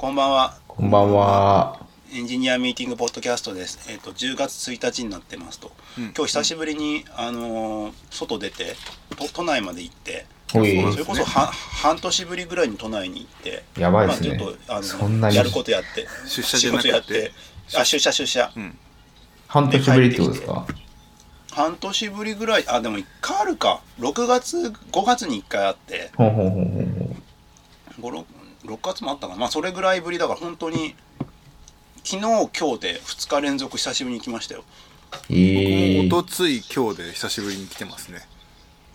[0.00, 0.54] こんばんは。
[0.66, 1.78] こんばんは。
[2.10, 3.78] エンジニアミーティングポッドキャストです。
[3.92, 8.76] えっ、と10月1日になってますと、うん今日久しぶりにあのー外出て
[9.18, 17.32] 都都内まで行って、それこそは半年ぶりぐらいに都内に行って、やばいですねまあ、ちょっとあそんなやることやって、出社じ仕事やって、
[17.76, 18.50] あ出社出社。
[18.56, 18.78] うん
[19.48, 20.66] 半年ぶりってことですか？
[21.52, 23.82] 半年ぶりぐらい、あでも1回あるか。
[23.98, 24.56] 6月
[24.92, 28.00] 5月に1回あって、ほうほうほうほうほう。
[28.00, 28.10] 5
[28.70, 29.40] 6, 6月もあったかな。
[29.40, 30.94] まあそれぐらいぶりだから本当に
[32.04, 34.64] 昨日今日で2日連続久しぶりに来ましたよ。
[35.28, 38.20] えー、僕もおとつい今日で久しぶりに来てますね。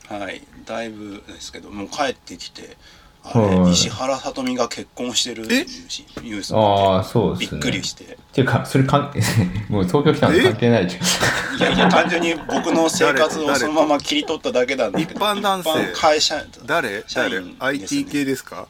[0.07, 2.77] はい、だいぶですけど、もう帰ってきて、
[3.23, 3.71] あれ、はい。
[3.71, 7.59] 石原さとみが結婚してるっていうしニュースあをあ、そうですね。
[7.59, 8.03] っくりして。
[8.03, 9.19] っていうか、それ関係、
[9.67, 11.57] もう東京来たの関係ないじゃん。
[11.57, 13.59] いやいや、単純に僕の生活を誰？
[13.59, 15.69] そのまま切り取っただけなんだけど、一般男性。
[15.93, 16.89] 会社、誰？
[17.01, 17.03] 誰？
[17.07, 17.55] 社員ね。
[17.59, 18.67] IT 系ですか？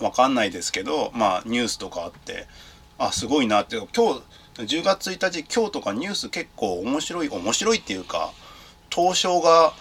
[0.00, 2.46] わかんないですけど、まあ、ニュースとかあって、
[2.98, 4.22] あ、すごいなって、今日、
[4.56, 8.32] 10月1日、今日とかニュース結構面白い、面白いっていうか、
[8.94, 9.72] 東証が、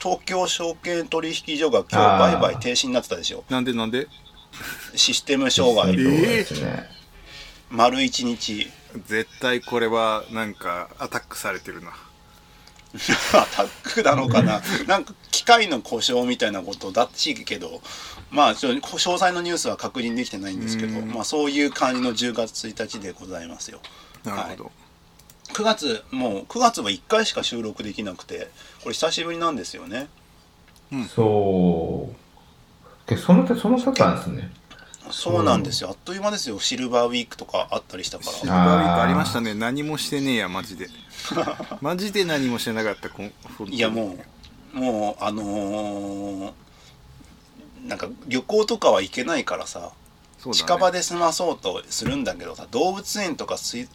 [0.00, 3.44] 東京証券取引所が今日売買停止になってたでしょ。
[3.48, 4.08] なんでなんで？
[4.96, 6.90] システム障害えそうですね。
[7.70, 8.68] 丸一日。
[9.06, 11.90] 絶対これはなんかアタックされてるな。
[13.32, 14.60] アタックなのかな。
[14.86, 17.80] なんか機械の故障みたいなことだしいけど
[18.32, 21.12] まあちょっと詳細のニュースは確認できてないんですけどうん。
[21.12, 23.80] まあそういう感じの10月1日でございますよ。
[24.24, 24.72] なるほど、
[25.52, 28.48] 9月もう9月は1回しか収録できなくて
[28.82, 30.08] これ久しぶりなんですよね。
[31.14, 32.10] そ
[33.06, 33.10] う。
[33.10, 34.50] で、その手、その差なんですね。
[35.10, 35.90] そうなんですよ。
[35.90, 36.58] あっという間ですよ。
[36.60, 38.32] シルバーウィークとかあったりしたから。
[38.32, 39.54] シルバーウィークありましたね。
[39.54, 40.88] 何もしてねえやマジで。
[41.80, 43.08] マジで何もしてなかった
[43.66, 44.16] いやも
[44.74, 46.52] うもうあのー
[47.82, 49.92] なんか旅行とかは行けないからさ
[50.46, 50.52] ね。
[50.52, 53.88] 近場で済まそうとするんだけどさ動物園とか水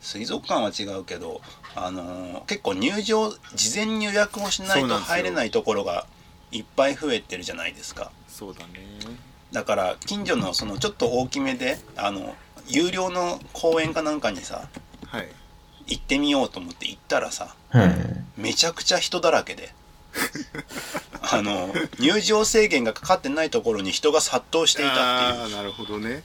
[0.00, 1.40] 水族館は違うけど、
[1.74, 6.06] あのー結構入場事前に予約をしないと入れないところが
[6.52, 8.12] いっぱい増えてるじゃないですか。
[8.28, 8.66] そうだね。
[9.52, 12.36] だから近所のそのちょっと大きめであの
[12.68, 14.68] 有料の公園かなんかにさ
[15.06, 15.28] はい。
[15.88, 17.90] 行ってみようと思って行ったらさはい。
[18.36, 19.72] めちゃくちゃ人だらけで
[21.20, 25.42] あの入場制限がかかってないところに人が殺到していたっていう。
[25.42, 26.22] ああなるほどね。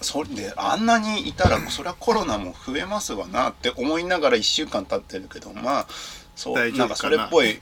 [0.00, 5.86] それであんなにいたらそりゃコロナも増えますわなって思いながら1週間経ってるけどまあ
[6.34, 6.86] そうな。
[6.86, 7.60] んかそれっぽい、うん、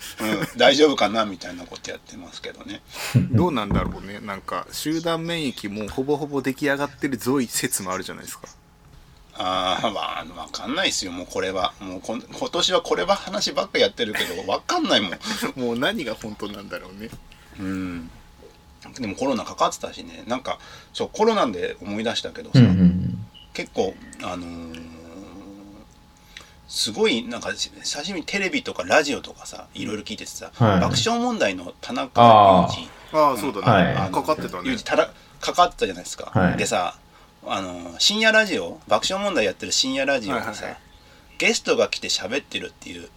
[0.57, 2.81] 大丈夫かなみたいなことやってますけどね。
[3.33, 4.21] どうなんだろうね。
[4.21, 8.47] なんか集団免疫もうほぼほぼ出来上がってるぞい説もあるじゃないですか
[9.39, 11.13] ああまあ分かんないですよ。
[11.13, 11.73] もうこれは。
[11.81, 15.11] もうこん今年はこれは話ばっかやってるけど 分かんないもん。
[15.57, 17.09] もう何が本当なんだろうね。
[17.61, 18.11] うん。
[18.99, 20.25] でもコロナかかってたしね。
[20.27, 20.59] なんか
[20.93, 23.27] そうコロナで思い出したけどさ、うんうんうん。
[23.55, 24.99] 結構あのー
[26.69, 30.81] すごいなんか久しぶりにテレビとかラジオとかさいろいろ聞いててさ、はい。
[30.81, 33.97] 爆笑問題の田中あ裕ああそうだね、はい。
[33.97, 35.11] あかかってた二裕ね二たら
[35.41, 36.57] かかってたじゃないですか、はい。
[36.59, 36.95] でさ
[37.53, 40.77] あのー深夜ラジオ爆笑問題やってる深夜ラジオでさ、はいはいはい。
[41.39, 43.09] ゲストが来て喋ってるっていう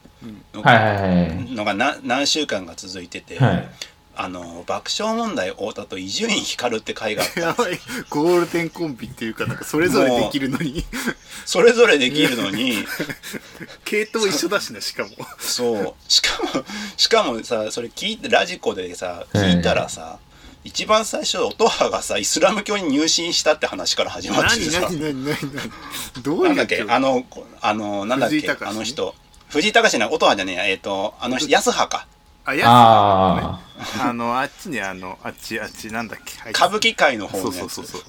[0.54, 1.52] のはいはいはい。
[1.54, 3.70] のがな何週間か続いてて、はい。
[4.16, 7.40] あのー爆笑問題太田と伊集院光って回があった。
[7.42, 7.80] やばい。
[8.10, 10.84] ゴールデンコンビっていうかなんかそれぞれできるのに。
[11.46, 12.86] それぞれできるのに。
[13.86, 15.10] 系統一緒だしなしかも。
[15.40, 15.96] そう。
[16.08, 16.66] しかも
[16.98, 20.20] しかもさそれ聞いてラジコでさ聞いたらさ、
[20.64, 24.82] 一番最初音羽がさイスラム教に入信したって話から始まっててさ。
[24.82, 25.56] 何何何何
[26.16, 29.16] 何どうなんだっいうけあのこあのなんだっけあの人。
[29.50, 30.68] 藤井隆ない音羽じゃねえや。
[30.68, 32.08] えっ、とあの人安羽か。
[32.46, 36.50] あやあつあのあっちねあのあっちあっちなんだっけ。
[36.52, 37.56] 歌舞伎界の方のやつ。
[37.58, 38.02] そうそうそう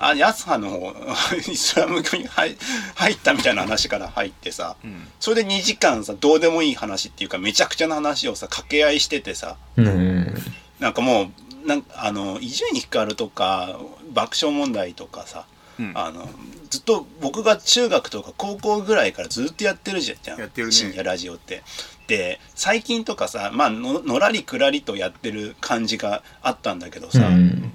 [0.00, 0.94] あ安羽の方
[1.50, 2.56] イスラム教に入
[2.94, 5.08] 入ったみたいな話から入ってさ、ん。
[5.18, 9.56] それで2時間さどうでもいい話っていうかめちゃくちゃな話をさ掛け合いしててさ。
[9.76, 10.42] うん。
[10.78, 11.30] なんかもう
[11.68, 13.78] なんあの伊集院光とか
[14.12, 15.46] 爆笑問題とかさ、
[15.78, 15.92] うん。
[15.94, 16.28] あの
[16.70, 20.38] ずっと僕が中学とか高校ぐらいからずっとやってるじゃん。
[20.38, 20.72] やってるね。
[20.72, 21.62] 深夜ラジオって。
[22.06, 27.72] で最近とかさまあののらりくらりとやってる感じがあったんだけどうさ、ん。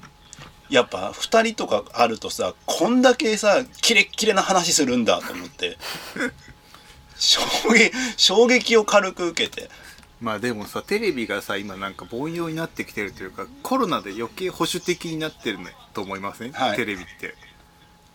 [0.69, 5.77] やっぱ2人とかあるとさこんだけさキレッキレな話するんだと思って。
[7.15, 7.41] 衝
[7.71, 9.69] 撃衝撃を軽く受けて
[10.23, 16.77] まあでもさテレビがさ今なんか凡庸になってきてるというかコロナで余計保守的になってるねと思いません、はい。
[16.77, 17.35] テレビって。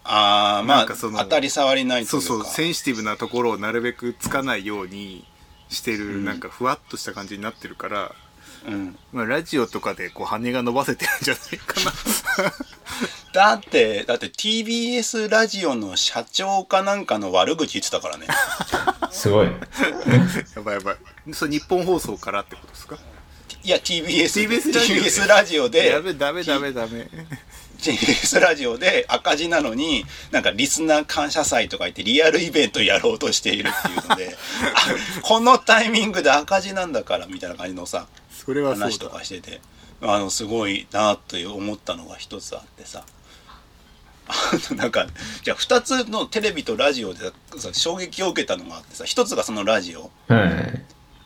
[0.04, 2.26] ああまあ当たり障りないというか。
[2.26, 5.26] そうそうセンシティブなところをなるべくつかないように
[5.68, 6.24] してる、うん。
[6.24, 8.12] なんかふわっとした感じになってるから
[8.66, 8.96] うん。
[9.12, 11.92] まあ、ラジオとかでこう羽が伸ばせてるんじゃないかな
[13.32, 18.26] だってだって TBS ラジオの社長かなんかの悪口言ってたからね。
[19.10, 19.46] すごい。
[19.46, 20.96] やばいやばい。
[21.34, 22.96] それ日本放送からってことですか？
[23.62, 25.02] いや TBS TBS ラジオで。
[25.02, 25.86] TBS ラジオで。
[25.88, 27.08] やべダメダメダメ。
[27.78, 34.36] TBS ラジオで赤字なのになんかリスナー感謝祭とか言ってリアルイベントやろうとしているっていうので
[34.74, 38.08] あこのタイミングで赤字なんだからみたいな感じのさ
[38.44, 39.60] それは話とだかしてて。
[40.00, 43.02] あのすごいなって思ったのが一つあってさ
[44.76, 45.06] なんか
[45.42, 50.84] じゃあ2つのテレビとラジオでさ衝撃を受けたのがあってさ一つがそのラジオはい。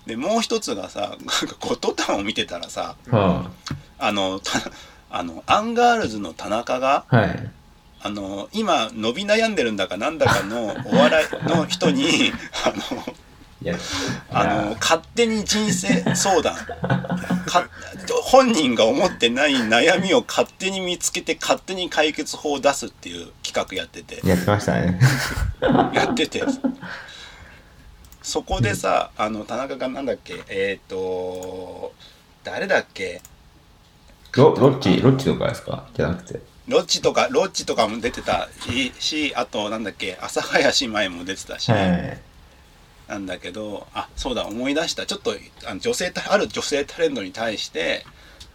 [0.09, 3.51] でもう一つがさなんかゴッドタンを見てたらさは
[3.99, 4.59] あのた
[5.11, 7.51] あのアンガールズの田中があ、はい。
[8.05, 12.33] あの今伸び悩んでるんだかなんだかのお笑いの人に
[12.67, 13.15] あの
[14.31, 16.55] あの勝手に人生相談。
[16.57, 17.69] か
[18.25, 24.27] 本人が思ってない悩みを勝手に見つけて勝手に解決法を出すっていう企画やってて。
[24.27, 24.99] やってましたね。
[25.95, 26.43] やってて。
[28.23, 30.43] そこでさあの田中がなんだっけ？
[30.49, 31.93] えっ、と
[32.45, 33.21] 誰だっけ？
[34.33, 35.87] ロロッチ、ロッチとかですか？
[35.95, 36.41] じゃなくて。
[36.69, 40.17] ロッチとかロッチとかも出てたししあとなんだっけ？
[40.23, 42.21] 朝早姉妹も出てたし、はい。
[43.09, 45.07] なんだけどあそうだ思い出した。
[45.07, 45.35] ちょっと
[45.67, 48.07] あの女性タある女性タレントに対して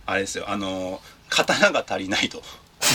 [0.05, 2.41] あれですよあの刀が足りないと、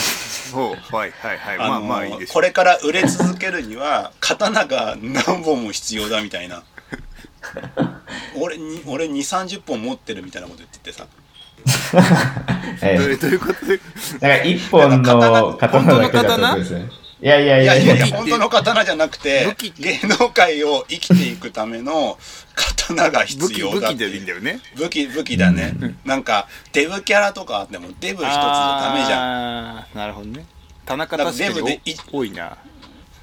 [0.55, 1.57] おうはいはいはい。
[1.57, 2.33] まあまあいいです。
[2.33, 6.63] これから売れ続けるには刀が何本も必要だみたいな。
[8.35, 11.05] 俺に俺2 3 0本持ってるみたいなこと言っててさ。
[12.81, 13.65] えどういうどういうこと？
[13.65, 16.89] でだから一本の刀だけだったことですね。
[17.23, 17.95] いやいやいいやいやいや。
[17.95, 18.17] やいや。
[18.17, 19.73] 本当の刀じゃなくて武器。
[19.79, 22.17] 芸能界を生きていくための
[22.53, 24.59] 刀が武必器武器要だってでいいんだよね。
[24.75, 25.73] 武器武器だね、
[26.03, 29.97] なんかデブキャラとかあってもデブ一つじゃダメじゃん。
[29.97, 30.45] なるほどね。
[30.85, 32.57] 田中確か全部でいにお多いな。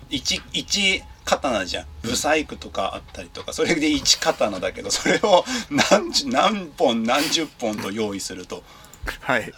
[0.08, 1.86] 一一刀じゃん。
[2.00, 3.52] ブサイクとかあったりとか。
[3.52, 8.62] それで一刀だけどそれを何十何本何十本と用意すると。
[9.20, 9.52] はい。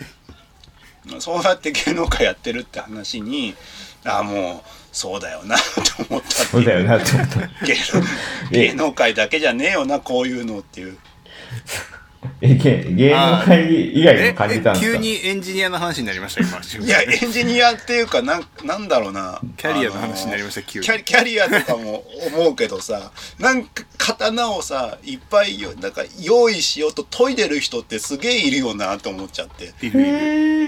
[1.21, 3.55] そうやって芸能界やってるって話に
[4.05, 5.63] ああもうそうだよなと
[6.11, 7.39] 思ったそうだよなって思った。
[7.65, 10.99] 芸能芸能界だけじゃねえよなこういうのっていう。
[12.41, 14.93] え、芸芸能界以外感じたんですか？
[14.93, 19.41] 急にエンジニアの話になりました今いやエンジニアっていうかなんなんだろうな。
[19.57, 20.87] キャリアの話になりました急に。
[20.87, 29.73] キャリキャリアとかも思うけどさなんか刀をさいっぱいよなんか用意しようと研いでる人ってすげえいるよなと思っちゃって。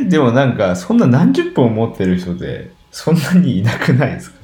[0.04, 4.36] でもなんか、そんな何十本持ってる人で、そんなにいなくないですか？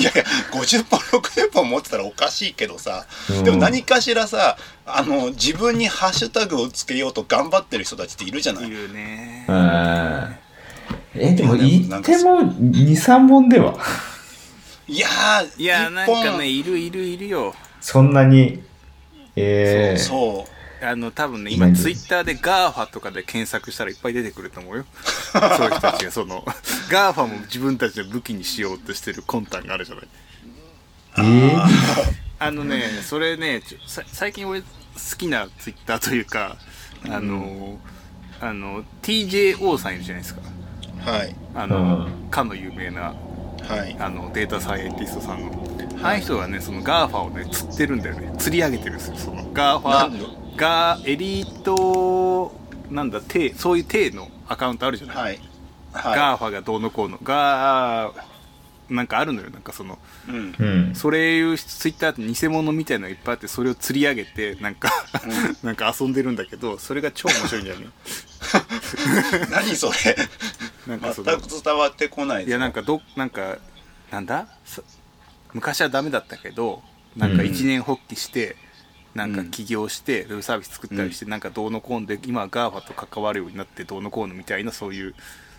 [0.00, 3.06] いやいや50本60本持ってたらおかしいけどさ。
[3.30, 3.44] うん。
[3.44, 8.68] でも何かしらさあの自分にハッシュタグをつけようと頑張ってる人たちっているじゃない。
[8.68, 9.46] いるね。
[11.14, 13.78] え、でもいやでも言っても2、3本では？
[14.86, 17.54] いやーいやなんかねいるいるいるよ。
[17.80, 18.62] そんなに、
[19.36, 20.53] えー、そう
[20.84, 24.84] あの多分ね今今ツイッターで GAFA とかで検索したらいっぱい出てくると思うよ。
[25.32, 26.44] そういう人たちがその
[26.90, 30.08] GAFA も自分たちの武器にしようとしてる魂胆があるじゃない。
[31.16, 31.66] えー、
[32.38, 34.66] あのねそれねちょさ最近俺好
[35.16, 36.56] きなツイッターというか
[37.08, 37.78] あの、
[38.40, 40.40] あの TJO さんいるじゃないですか。
[41.04, 41.36] はい。
[41.54, 42.30] あの、うん。
[42.30, 43.14] かの有名な
[43.68, 43.96] はい。
[43.98, 48.34] あのデータサイエンティストさんの、ああいう人がねそのガーファをね釣ってるんだよね。
[48.38, 49.50] 釣り上げてるんですよその？
[49.52, 52.52] ガーファガーエリート
[52.90, 55.40] なんだ体そういう体のアカウントあるじゃない、はい。
[55.92, 57.18] はガーファがどうのこうの。
[57.22, 58.34] ガー
[58.90, 59.48] なんかあるのよ。
[59.50, 60.54] なんかそのいうん。
[60.58, 60.94] うん。
[60.94, 64.90] それいうツイッターって偽物みたいなのがいっぱいあってそれを釣り上げてなんか、
[65.64, 67.86] なんか遊んでるんだけどそれが超面白いんだよね。
[69.50, 70.16] 何それ？
[70.86, 73.56] なんかその全く伝わってこないいやなんかどなんか
[74.10, 74.46] なんだ？
[74.66, 74.82] さ
[75.54, 76.82] 昔はダメだったけど
[77.16, 77.48] なんかうん。
[77.48, 78.56] 一年発起して、
[79.14, 85.14] なんか起業してウェブサービス作ったりして、なんかどうのこうので今は GAFA と関わるようになってどうのこうのみたいなそういう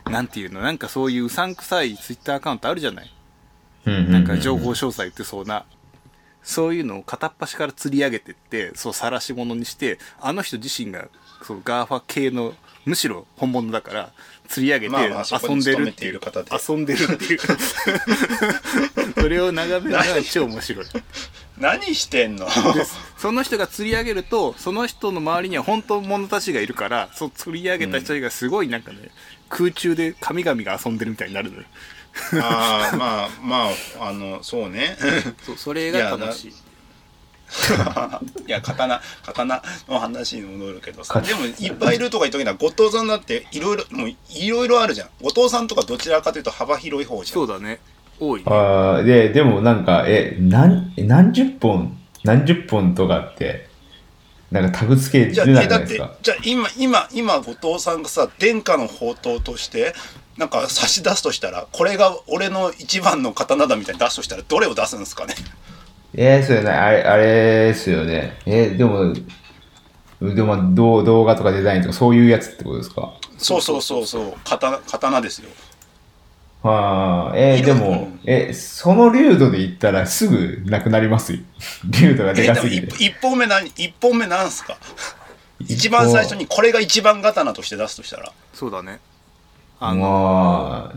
[0.09, 3.11] なんていうのなんかそういううさんくさいツイッターアカウントあるじゃない？
[3.85, 5.65] うんなんか情報詳細言ってそうな、
[6.43, 11.07] そういうのを片っ端から釣り上げてって、そう晒し物にして、あの人自身が、
[11.43, 12.53] その GAFA 系の、
[12.85, 14.11] むしろ本物だから、
[14.47, 14.95] 釣り上げて
[15.47, 16.51] 遊んでるってていう、いる方で。
[16.69, 17.39] 遊んでるっていう。
[19.19, 20.85] それを眺めるのが超面白い。
[21.57, 22.45] 何してんの？
[22.45, 22.51] で
[23.17, 29.09] その人が釣り上げると、その人の周りには本物たちがいるから、そう釣り上げた人がすごいなんかね、
[29.49, 31.63] 空中で神々が遊んでるみたいになるのよ。
[32.41, 33.69] ああまあま
[33.99, 34.97] ああのそうね。
[35.45, 36.53] そう、それが楽しい。
[38.47, 41.13] いや刀刀の話に戻るけどさ。
[41.13, 42.53] かでもいっぱいいるとか言っときな。
[42.53, 45.09] 後藤さんだっていろいろもういろいろあるじゃん。
[45.21, 47.33] 後藤さんとかどちらかというと幅広い方じゃん。
[47.33, 47.79] そうだね
[48.19, 48.45] 多いね。
[48.47, 53.67] あーで、でもなんか、え、何、何十本、何十本とかって、
[54.51, 56.13] なんかタグ付けじゃないですか。
[56.21, 59.93] じゃあ今今今後藤さんがさ殿下の宝刀として
[60.37, 65.33] なんか差し出すとしたらこれが俺の一番の刀だみたいに出すとしたらどれを出すんですかね？
[66.13, 67.23] えー、そうよね、あれ、あれ
[67.67, 68.37] ですよね。
[68.45, 69.13] えーでも、
[70.21, 73.13] でも動動画とかデザインとかそういうやつってことですか？
[73.37, 74.33] そうそうそうそう。
[74.45, 75.49] 刀刀ですよ
[76.67, 81.39] ああ、えーでも、え、その流度で言ったらすぐなくなりますよ。
[82.01, 82.87] 粒度がでかすぎて。
[82.95, 84.77] 一一本目何一本目なんすか？
[85.59, 88.31] 一番最初にこれが一番刀として出すとしたら。
[88.53, 88.99] そうだね。
[89.79, 90.93] あのま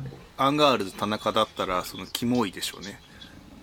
[0.46, 3.00] アンガールズ田中だったらそのキモいでしょうね。
[3.00, 3.07] あ、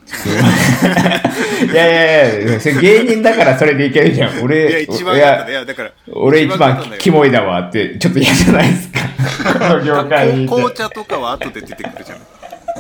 [1.72, 4.44] いやいやいや、それ芸人だからそれでいけるじゃん。
[4.44, 9.00] 俺、いや一番いややだから俺一番キモいだわって、ちょっと嫌じゃないですか。
[9.54, 10.48] こ の業界に。
[10.48, 12.20] 紅茶とかは後で出てくるじゃん。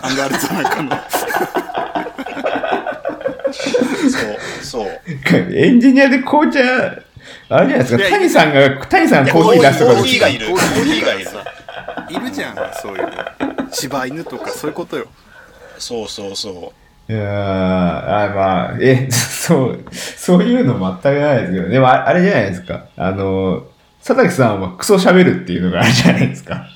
[0.01, 0.61] アンガールズの
[3.51, 5.01] そうそう。
[5.53, 6.59] エンジニアで紅茶、
[7.49, 10.47] あれじゃないですか、いや谷さんが、谷さんがコーヒー出すとかコーヒーがいる。
[10.47, 11.29] コーヒーがいる。
[12.09, 13.03] いるじゃんそういう。
[13.03, 13.09] の
[13.71, 15.07] 柴犬とかそういうことよ。
[15.77, 23.63] そうそうそういやーあまあ、え、 そう、そういうの全くないですけど、でもああれじゃないですか、あの、
[24.05, 26.67] 佐竹さんはクソ喋るっていうのがあるじゃないですか。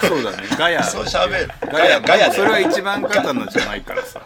[0.00, 0.38] そうだね。
[0.58, 1.04] ガヤそう。
[1.04, 1.50] 喋る。
[1.70, 4.20] ガヤガヤそれは一番刀じゃないからさ。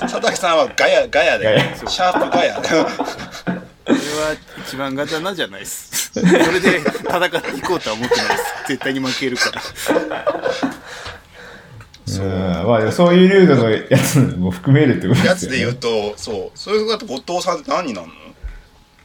[0.00, 2.60] 佐々木さんはガヤガヤでシャープガヤ。
[2.60, 2.86] それは
[4.66, 6.10] 一番刀じゃないっす。
[6.12, 8.54] それで戦っていこうとは思ってないです。
[8.68, 9.62] 絶対に負けるから
[12.06, 15.28] うん、まあそういうルールのやつも含めるってことですよね。
[15.28, 18.14] やつで言うとそうそれだと後藤さんって何になるの？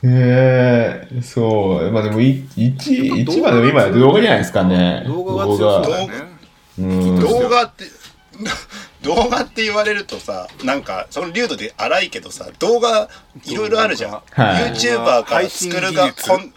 [0.02, 1.92] へえそう。
[1.92, 5.04] まあでも、い一、一番でも今は動画じゃないですかね。
[5.06, 6.14] 動画が強そうだよね
[6.80, 7.20] うん。
[7.20, 7.84] 動画って
[9.04, 13.10] 動画って言われるとさなんかその流度で荒いけどさ動画
[13.46, 14.20] いろいろあるじゃん、は
[14.62, 16.14] い YouTuber から作るが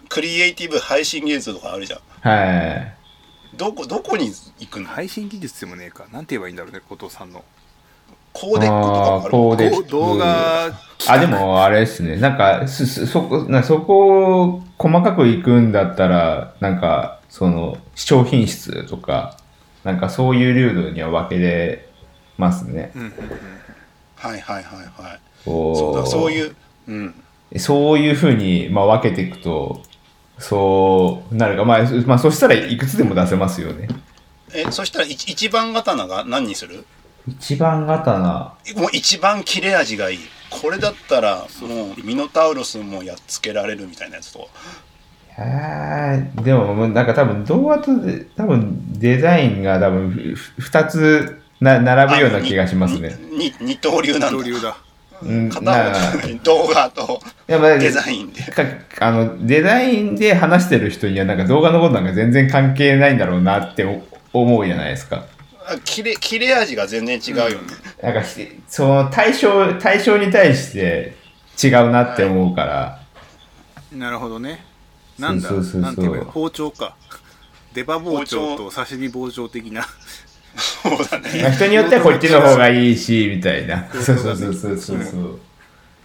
[0.09, 2.93] クリエイティブ配信技術とかあるじゃんはい。
[3.57, 4.87] どこどこに行くの？
[4.87, 6.05] 配信技術でもねえか。
[6.11, 7.43] なんて言えばいいんだろうね後藤さんの。
[8.33, 9.75] コーデックとかもあるコーデック。
[9.75, 10.65] こう動画
[11.07, 12.15] あ、でもあれですね。
[12.15, 19.37] なんか、す、すそこ、なそこを細かく行くんだったら、なんか、その、視聴品質とか、
[19.83, 21.87] なんかそういうルールには分けれ
[22.37, 22.91] ますね。
[22.95, 23.13] うんうんうん。
[24.15, 25.19] はいはいはいはい。
[25.45, 26.55] こそうだそういう
[26.87, 27.23] うん。
[27.57, 29.83] そういうふうに、まあ、分けていくと、
[30.43, 31.63] そうなるか。
[31.63, 33.87] まあ、そまあ、そしたらいくつでも出せますよね。
[34.53, 36.85] えそしたら一一番刀が何にする？
[37.27, 38.53] 一番刀。
[38.75, 40.19] もう一番切れ味がいい
[40.49, 44.49] これだったらもうミノタウロスもやっつけられるみたいなやつと
[45.37, 53.17] えー、でも、もうなんか多分動画とで、多分デザインが多分ふふ二つな並ぶような気がしますね。
[53.31, 54.75] 二刀流なんだ二刀流だうん、
[55.49, 58.41] 片な方に動画とデザインで。
[58.43, 58.63] か
[58.99, 63.83] あのデザインで話してる人にはなんか動画のことなんか全然関係ないんだろうなって
[64.33, 65.25] お思うじゃないですか。
[65.65, 67.55] あ切れ切れ味が全然違うよね、
[68.01, 71.15] なんかひその対象対象に対して
[71.63, 72.99] 違うなって思うから、
[73.93, 74.65] なるほどね。
[75.17, 75.95] なんだそうそうそう。
[75.95, 76.95] そう包丁か。
[77.73, 79.85] 出刃包丁と刺身包丁的な
[80.83, 83.87] そうだねまあ人によってはこっちの方がいいしみたいな。
[83.93, 85.39] そそううそそそううそううそうそう。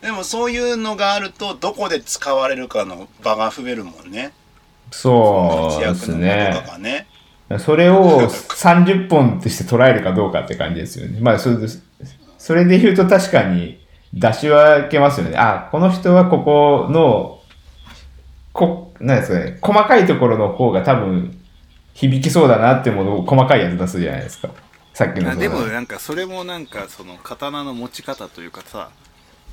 [0.01, 4.33] でもそういうのがあるとどこで使われるかの場が増えるもんね
[4.93, 7.07] そうですねね
[7.59, 11.19] それを30本として捉えるかどうかって感じですよね。
[11.21, 11.67] まあ、それで
[12.37, 13.81] それで言うと確かに
[14.13, 15.37] 出し分けますよね。
[15.39, 17.41] あ、この人はここの、
[18.53, 21.41] こ、なんですかね、細かいところの方が多分
[21.95, 24.51] 響きそうだなってものを細かいやつ出すじゃないですか。
[24.99, 28.91] さっきのでもなんかそれもなんかその刀の持ち方というかさ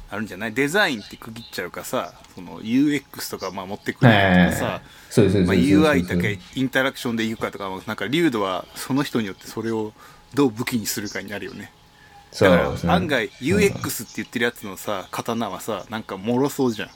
[0.09, 0.53] あるんじゃない？
[0.55, 9.93] デザインって区切っちゃうかさその UX とかまあ持ってくるとかさ、UI だけインタラクションでいくかとかなんかリュードはその人によってそれを
[10.33, 11.71] どう武器にするかになるよね。
[12.39, 16.89] だから案外 UX って言ってるやつのさ刀はさなんか脆そうじゃん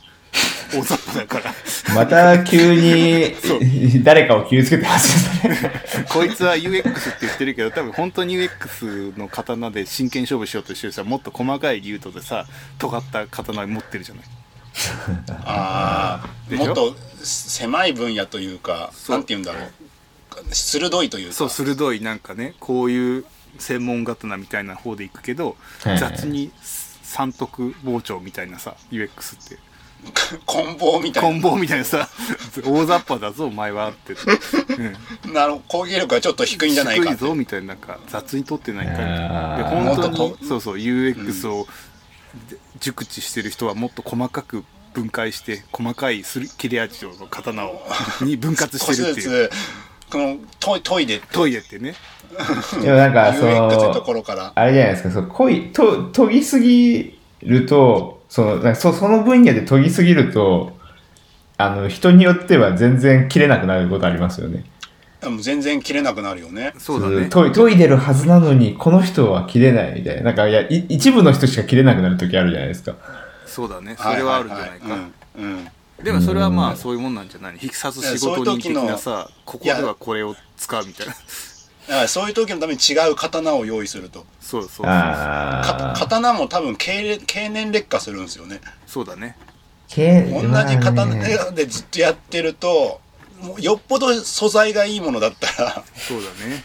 [0.72, 1.54] 大雑把だから。
[1.96, 3.34] また急に
[4.04, 5.72] 誰かを傷つけてますよね。
[6.10, 12.46] こいつは UX って言ってるけど多分本当に UX の刀で真剣勝負しようとしてるさもっと細かいリュードでさ
[12.78, 14.24] 尖った刀持ってるじゃない。
[15.46, 16.66] ああでしょ？
[16.68, 19.72] もっと狭い分野というかそうなんて言うんだろう。
[20.54, 21.34] 鋭いというか。
[21.34, 23.26] そう鋭いなんかねこういう
[23.58, 25.98] 専門刀みたいな方でいくけど、はい。
[26.00, 26.52] 雑に
[27.02, 29.10] 三徳包丁みたいなさ UX っ
[29.50, 29.58] て
[30.46, 31.30] 棍棒みたいな。
[31.30, 32.10] 棍棒みたいなさ。
[32.64, 34.14] 大雑把だぞお前はって、
[35.28, 39.96] うん、なる攻撃力がちょっと低いんじゃないか低いぞみたいななんか雑に取ってないかであー。
[39.96, 41.68] 本当にそうそう UX を
[42.80, 44.64] 熟知してる人はもっと細かく
[44.94, 47.82] 分解して細かいすり切れ味の刀を
[48.22, 49.50] に分割少してるっていう。
[49.50, 49.52] つ
[50.12, 51.94] このトイトイレトイレってね。
[52.82, 54.52] でもなんか、その、ころから。
[54.56, 60.78] あれじゃないですか、そう濃い、と、研ぎすぎると、その、なんかそその分野で研ぎすぎると、
[61.58, 64.64] あの、人によっては全然切れなくなることありますよね。
[65.24, 66.74] もう全然切れなくなるよね。
[66.78, 67.28] そうだね。
[67.30, 70.22] 研い研いでるはずなのに、この人は切れないみたいな。
[70.24, 72.96] なんか、いや、い一部の人しか切れなくなる時あるじゃないですか。
[73.46, 73.98] そうだね。
[74.00, 74.98] それはあるんじゃないか、
[76.04, 76.74] でもそれはまうん。
[76.74, 77.58] あそういうもんなんじゃない？
[77.58, 81.14] 必殺仕事人的なさここではこれを使うみたいな
[81.90, 84.24] だからそういう時のために違う刀を用意すると。
[84.40, 84.70] そうそう。
[84.70, 85.96] そうあかあ。
[85.98, 88.62] 刀も多分経れ経年劣化するんですよね。
[88.86, 89.36] そうだね。
[89.88, 93.02] け同じまあ刀ねでずっとやってると
[93.42, 96.64] もうよっぽど素材がいいものだったらそうだね。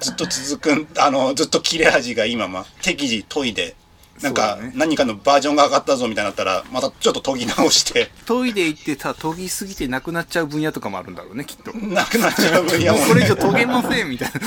[0.00, 3.76] ずっと続くんあのずっと切れ味がいいまま適時研いで
[4.22, 4.72] なんかね。
[4.74, 8.10] 何かのバージョンが上がったぞみたいになったらまたちょっと研ぎ直して。
[8.24, 11.76] トイレ行ってさ研ぎすぎてなくなっちゃう分野とかもあるんだろうねきっと。
[11.76, 14.40] なくなっちゃう分野ももうこれ以上研げませんみたいな。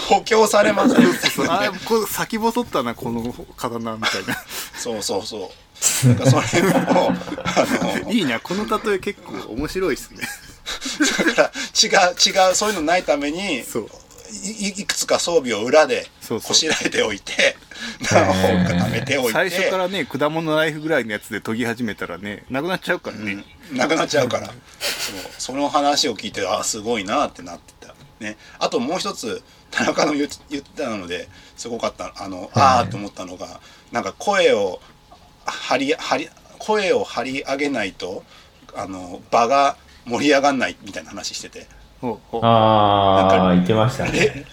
[0.00, 1.14] 補強されません。
[1.14, 4.36] そうあーこれ先細ったなこの刀みたいな。
[4.76, 5.50] そうそうそ
[6.04, 6.08] う。
[6.08, 10.20] なんかそれもあのいいなこの例え結構面白いっすね。
[11.26, 13.88] だから違う違うそういうのないためにそう
[14.30, 17.56] いいくつか装備を裏でこしらえておいて
[18.12, 19.32] 何本か貯めておいて。
[19.32, 24.46] 最初からね果物ナイフぐらいのやつで研ぎ始めたらねなくなっちゃうからね、うん、なくなっちゃうから。
[24.46, 24.54] そう。
[25.38, 32.12] その話を聞いてあすごいなってなってた、ね、あともう一つ田中の言っ言ってたのですごかった。
[32.16, 33.60] あの、ああと思ったのが
[33.92, 34.80] なんか声を
[35.46, 38.24] 張り張り声を張り上げないと
[38.74, 41.66] あの場が盛り上がんないみたいな話してて
[42.02, 44.12] ああ、言ってましたね。
[44.12, 44.46] れ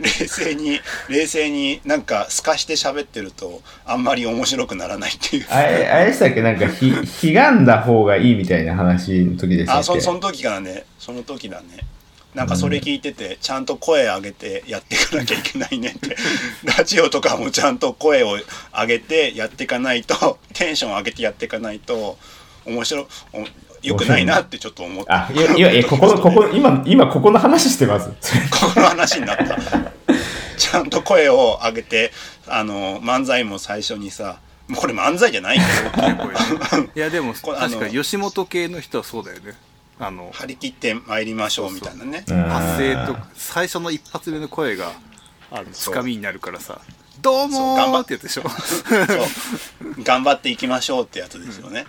[0.00, 0.80] 冷静に
[1.10, 5.46] 冷静になんか透かして喋ってるとあんまり面白くならないっていう。
[5.50, 6.40] あれ、あれでしたっけ？
[6.40, 9.80] なんかひ、ひがんだ方がいいみたいな話の時でしたっけ？
[9.80, 10.84] あそその時からね。
[10.98, 11.66] その時だね。
[12.34, 16.16] なんかそれ聞いてて、ちゃんと声上げてやっていかなきゃいけないねって。
[16.78, 18.38] ラジオとかもちゃんと声を
[18.72, 22.16] 上げてやっていかないとテンション上げてやっていかないと
[22.64, 23.44] 面白お
[23.82, 28.08] よくないなってちょっと思ってあ、いや、いや、え、ここの、ここ、今、今、ここの話してます？
[28.50, 29.58] ここの話になった。
[30.60, 32.12] ちゃんと声を上げて
[32.46, 34.40] あの漫才も最初にさ
[34.76, 39.54] これ漫才じゃないけど いやでも 確かに吉本系の人はそうだよね。
[39.98, 42.24] あの張り切って参りましょうみたいなね。
[42.26, 42.42] うん。
[42.44, 44.92] 発声と最初の一発目の声が
[45.50, 46.78] あのつかみになるからさ
[47.20, 48.42] 「どうもー」そう頑張っってやつでしょ。
[48.42, 50.02] そう。
[50.02, 51.86] 頑張っていきましょうってやつですよね、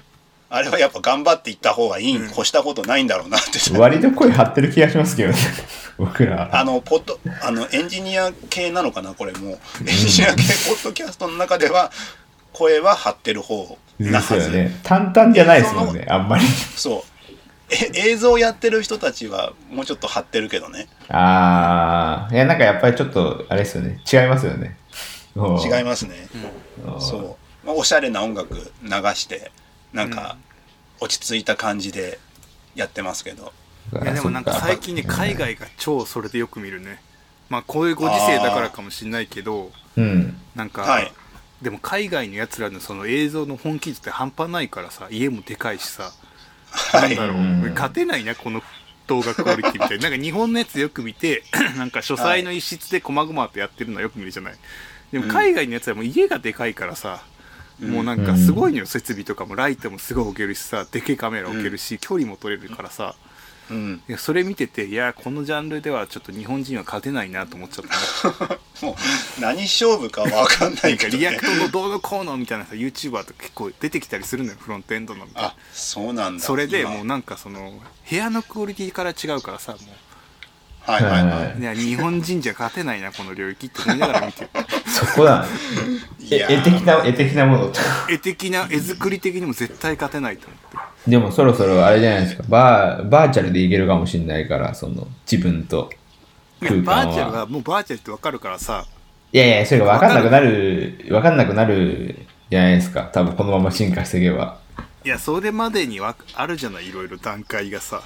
[0.53, 5.37] あれはやっぱ頑張っていった方がいいに越したことないんだろうなって、割と声張ってる気がしますけどね。
[5.97, 6.49] 僕ら。
[6.51, 9.59] あのポッドあのエンジニア系なのかなこれも。
[9.79, 11.89] エンジニア系ポッドキャストの中では
[12.51, 14.77] 声は張ってる方なですはず、よね。
[14.83, 16.45] 淡々じゃないですもんね、あんまり。
[16.75, 17.33] そう。
[17.69, 20.87] え映像やってる人たちはもうちょっと張ってるけどね。
[21.07, 24.01] ああ、いや、なんかやっぱりちょっと、あれですよね。
[24.11, 24.75] 違いますよね。
[25.35, 26.27] 違いますね、
[26.99, 29.51] そう、まあ、おしゃれな音楽流して
[29.93, 30.37] なんか
[30.99, 32.19] 落ち着いた感じで
[32.75, 33.53] やってますけど、
[33.93, 37.01] ういやでもなんか最近ね海外が超それでよく見るね。
[37.49, 40.37] まあこういうご時世だからかもしれないけどうん。
[40.55, 41.11] なんか、はい。
[41.61, 46.11] でも海外のやつらのその映像の本気度って半端ないからさ家もでかいしさ。
[46.71, 47.15] はい。
[47.15, 47.73] なんだろう、うん。
[47.73, 48.61] 勝てないなこの
[49.07, 49.97] 動画クオリティみたいな。
[50.09, 51.43] なんか日本のやつよく見て
[51.77, 54.53] なんか書斎の一室で細々とやってるのはよく見るじゃない。
[55.11, 57.21] でも海外のやつはもう家がでかいからさ、
[57.81, 59.55] もうなんかすごいのよ設備とかも。
[59.55, 63.15] ライトもすごい置けるしさでけえカメラ置けるし、距離も取れるからさ。
[63.69, 67.85] うん、いやそれ見てていやこのジャンルではちょっと日本人は勝てないなと思っちゃっ
[68.41, 68.59] たね。
[68.83, 71.19] もう何勝負かわかんなないけど、ね。
[71.19, 75.25] リアク、トのどうのこうのみたいなさ YouTuber とか結構出てきたりするのよフロントエンドの。
[75.25, 76.43] みたいなあそうなんだ。
[76.43, 76.91] それで今。
[76.91, 79.77] もうなんかその部屋のクオリティから違うからさも
[80.83, 84.49] はいはいはういや日本人じゃ勝てないなこの領域って思いながら見てる
[84.85, 85.45] そこだ。
[86.29, 87.79] 絵的な、絵的なものと。
[88.09, 90.59] 絵的な絵作り的にも絶対勝てないと思っ
[91.03, 92.43] てでもそろそろあれじゃないですか。
[92.47, 95.89] バー、バーチャルでいけるかもしれないから、その、自分と
[96.61, 97.05] 空間は。
[97.05, 98.85] バーチャルはもうバーチャルって分かるからさ
[99.31, 102.15] いやいや、それが分かんなくなる、分かんなくなる
[102.49, 103.09] じゃないですか。
[103.13, 104.57] 多分このまま進化していけば。
[105.03, 108.03] いやそれまでにはあるじゃないいろいろ段階がさ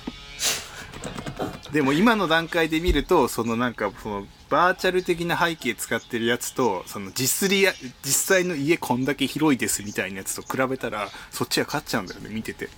[1.71, 12.69] でも今の段階で見るとそのなんかそのバーチャル的な背景使ってるやつとその実りや実際の家こんだけ広いですみたいなやつと比べたらそっちは勝っちゃうんだよね見てて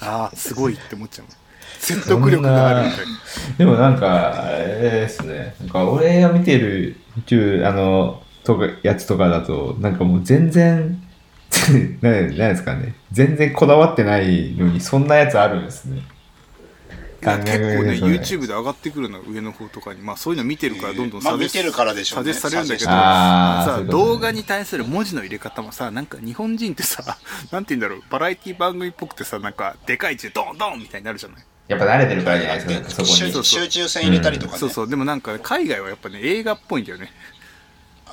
[0.00, 1.26] ああすごいって思っちゃう
[1.78, 3.12] 説得力があるみたいな
[3.58, 5.54] でもなんか、あれですね。
[5.60, 11.02] なんか俺が見てる宇宙、あの、とか、やつとかだと、なんかもう全然、
[12.00, 12.94] ななんですかね。
[13.10, 16.02] 全然こだわってないのに、そんなやつあるんですね。
[17.22, 20.02] 結構ね YouTube で上がってくるの上の方とかに。
[20.02, 22.32] まあそういうの見てるからどんどんまあサジェス見てるからでしょうね。
[22.34, 27.02] されるんだけどさ動画に対する文字の入れ方もさなんか日本人ってさ
[27.52, 28.02] なんて言うんだろう。
[28.10, 31.44] バラエティ番組っぽくてさなんかでかい字でドンドンみたいになるじゃない？
[31.68, 33.32] やっぱ慣れてるからじゃないですか、なんかそこ集に。
[33.32, 34.88] そう集中線入れたりとかね、そうそう。
[34.88, 37.12] でもなんか海外はやっぱね映画っぽいんだよね。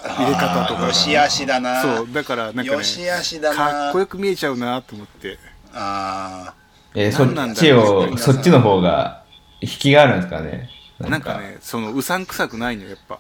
[0.02, 0.88] 入れ方とかが。
[0.88, 1.82] よしあしだな。
[1.82, 2.08] そう。
[2.14, 3.56] だからなんかねよしあしだな。
[3.56, 5.38] かっこよく見えちゃうなと思って。
[5.74, 6.54] あ
[6.96, 9.24] えーそっちを、そっちの方が、
[9.62, 10.70] 引きがあるんですかね。
[11.00, 11.38] なんか。
[11.38, 13.20] ねそのうさんくさくないのよやっぱ。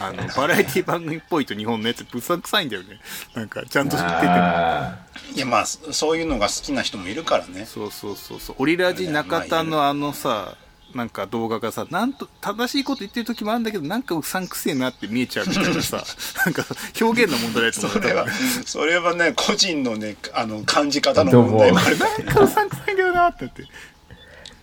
[0.00, 3.00] あの バラエティ番組っぽいと日本のやつうさんくさいんだよね。
[3.34, 7.66] なんかちゃんと知っててもいやまあそそういうのが好きな人もいるからね。
[7.66, 8.56] そうそうそうそう。
[8.58, 10.56] オリラジ中田のあのさ
[10.94, 16.04] なんか動画がさなんと正しいこと言ってる時もあるんだけどなんかうさんくせえなって見えちゃうみたいなさ
[16.44, 16.64] なんか
[17.00, 23.66] 表現の問題だと思それはったらそれはね個人のねあの感じ方の問題もあるからなんかうさんくさいんだよなって言ってー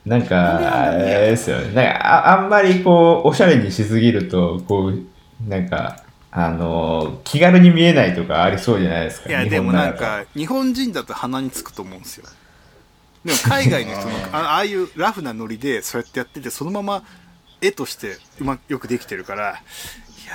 [0.06, 1.74] なんか、あれですよね。
[1.74, 5.04] なんかあ、あんまりこう、おしゃれにしすぎると、こう、
[5.48, 9.26] なんか、あの、気軽に見えないとかありそうじゃないですか。
[9.28, 12.26] 日いやでもなんか日本人だと鼻につくと思うんですよ
[13.26, 17.04] でも海外の人のあああいうラフなノリでそうやってやっててそのまま
[17.62, 19.54] 絵としてうまよくできてるからい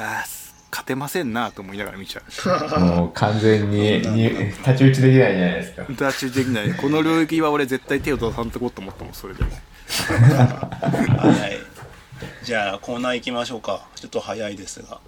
[0.01, 2.81] やー勝てませんなと思いながら見ちゃう。
[2.81, 5.87] もう完全にに太刀打ちできないじゃないですか。
[5.89, 6.75] 歌中できない。
[6.75, 9.49] この領域は俺絶対手を出さんとこうと思ったもんそれで は
[12.43, 12.45] い。
[12.45, 13.87] じゃあコーナー行きましょうか。
[13.95, 14.99] ちょっと早いですが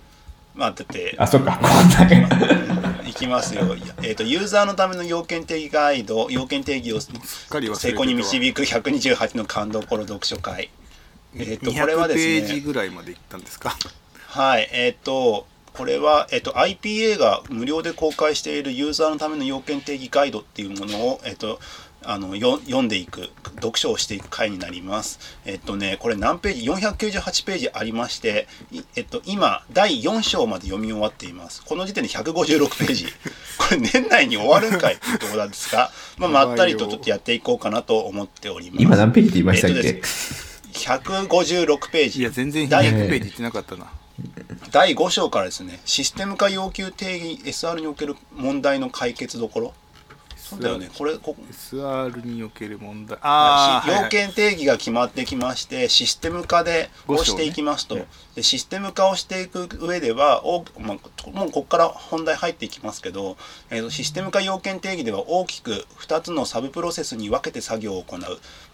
[0.57, 3.63] まあだってあ、そっか、こんない きますよ、
[4.03, 10.71] えー、とユーザーのための要件定義ガイド要件定義をすっかり忘れて成功に導く128の感動コロ読書会。
[11.39, 13.77] えっ、とこれは200でページすねぐらいまでいったんですか？
[14.29, 21.61] はいえっ、とこれは、えっと IPA が無料で公開しているユーザーのための要件定義ガイドっていうものを、えっと
[22.07, 25.19] あのよ読んでいく読書をしていく回になります。
[25.45, 31.63] えっとねこれ何ページ？498ページありまして、いえっと今第4章まで読み終わっています。
[31.65, 33.07] この時点で156ページ。
[33.59, 38.83] これ年内に終わるんかいっていうところなんですが、 まあまったりとちょっとやっていこうかなと思っております。
[38.83, 42.21] 今何ページって言いましたっけ、えっとです156ページ。
[42.21, 43.87] いや全然第200ページいってなかったな
[44.71, 49.75] 第5章からですねシステム化要求定義 SR における問題の解決どころ
[50.49, 50.89] そうだよね。
[50.97, 53.19] これこ SR における問題。
[53.21, 57.99] ああ、要件定義が決まってきましてシステム化で五章ねをしていきますと、
[58.37, 60.43] でシステム化をしていく上では、
[60.79, 63.37] まあ、もうここから本題入っていきますけど、
[63.71, 68.21] えーとシステム化要件定義では大きく2つのサブプロセスに分けて作業を行う。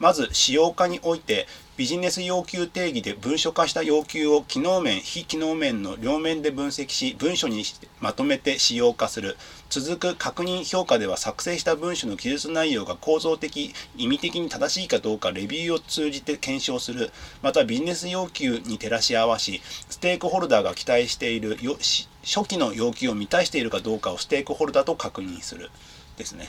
[0.00, 1.46] まず使用化において
[1.76, 7.64] ビジネス要求定義で文書化した要求を機能面非機能面の両面で分析し文書に
[8.00, 9.36] まとめて使用化する。
[9.70, 17.10] 続く確認評価では作成した文書の記述内容が構造的意味的に正しいかどうかレビューを通じて検証する。
[17.42, 19.51] またビジネス要求に照らし合わし
[19.88, 25.70] ステークホルダーが期待しているよし初期の要求を満たしているかどうかをステークホルダーと確認する
[26.16, 26.48] ですね。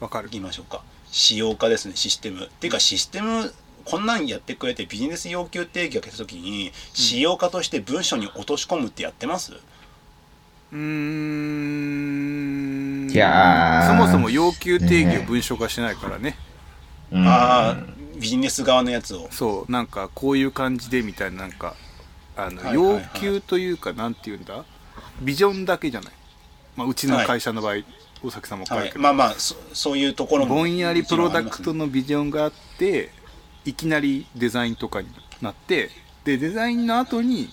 [0.00, 0.28] わかる。
[0.30, 0.82] 言いましょうか。
[1.10, 2.46] 仕様化ですねシステム。
[2.46, 9.54] っていうかシステムこんなんやってくれてビジネス要求定義が来た時に仕様化として文書に落とし込むってやってます、
[10.72, 10.78] うー
[13.06, 13.08] ん。
[13.10, 13.86] いやー。
[13.88, 16.36] そもそも要求定義を文書化しないからね。
[17.10, 17.26] うん。
[17.26, 17.78] ああ
[18.18, 19.28] ビジネス側のやつを。
[19.30, 21.74] そうなんかこういう感じでみたいななんか
[22.38, 24.64] あの、要求というかなんて言うんだ？
[25.20, 26.12] ビジョンだけじゃない、
[26.76, 27.74] まあ、うちの会社の場合、
[28.22, 33.10] 大崎さんも書いてる、はい、まあまあそそういうところもぼんやりプロダクトものビジョンがあって
[33.64, 35.08] いきなりデザインとかに
[35.42, 35.90] なって
[36.24, 37.48] でデザインの後に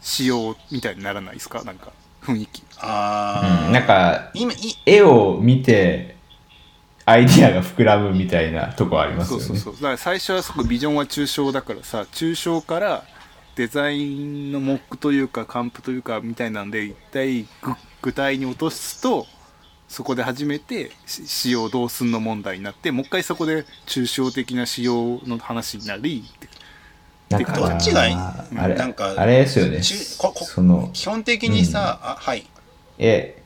[0.00, 1.64] 仕様みたいにならないですか？
[1.64, 2.62] なんか雰囲気。
[2.78, 3.72] ああ、うん。
[3.72, 6.16] なんか、今い絵を見て、
[7.04, 9.44] アイディアが膨らむみたいなとこありますよね。
[9.44, 9.82] そうそうそう。
[9.82, 13.04] だから最初はすごくビジョンは抽象だからさ抽象から
[13.56, 17.48] デザインのモックというかカンプというかみたいなんで一体具
[18.02, 19.26] 具体に落とすと
[19.88, 26.48] そこで初めてし仕様どうすんの問題になってもう一回そこで抽象的な仕様の話になりって
[27.28, 28.14] なんかどっちがいい？
[28.14, 29.80] あれなんかあれですよね。
[29.80, 32.46] ちここその、基本的にさ、あはい
[32.98, 33.42] え、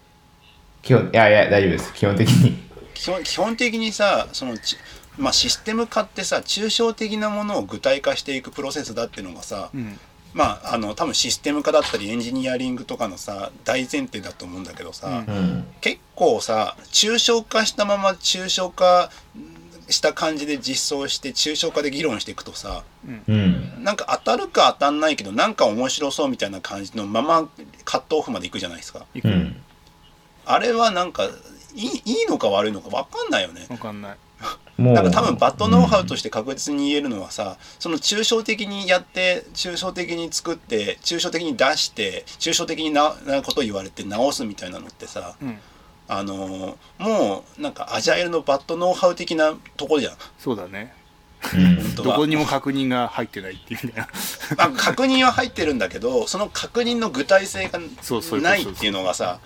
[0.82, 1.94] 基本、いやいや、大丈夫です。
[1.94, 2.56] 基本的に。
[2.94, 4.76] 基本基本的にさそのち
[5.18, 9.98] まあ、システム化ってさ抽象的なものを具体化していくプロセスだっていうのがさ、うん
[10.36, 15.64] まああの多分システム化だったりエンジニアリングとかのさ大前提だと思うんだけどさ、うんうん。
[15.80, 19.10] 結構さ抽象化したまま抽象化
[19.88, 23.82] した感じで実装して抽象化で議論していくとさうん。
[23.82, 27.48] なんか当たるか当たんないけどなんか面白そうみたいな感じのまま
[27.86, 29.56] カットオフまでいくじゃないですかいくうん。
[30.44, 31.24] あれはなんか
[31.74, 34.16] いいいいのか悪いのか分かんないよねわかんない。
[34.78, 45.58] なんか多分バッドノウハウとして確実に言えるのはさその抽象的にやって抽象的に作って抽象的に出して抽象的にななこと言われて直すみたいなのってさうん。
[46.08, 50.16] あのーもうなんかアジャイルのバッドノウハウ的なとこじゃん。
[50.38, 50.94] そうだね。
[51.96, 53.92] どこにも確認が入ってないっていうね。
[54.56, 57.78] まあ、確認は入ってるんだけどその確認の具体性が
[58.40, 59.40] ないっていうのがさ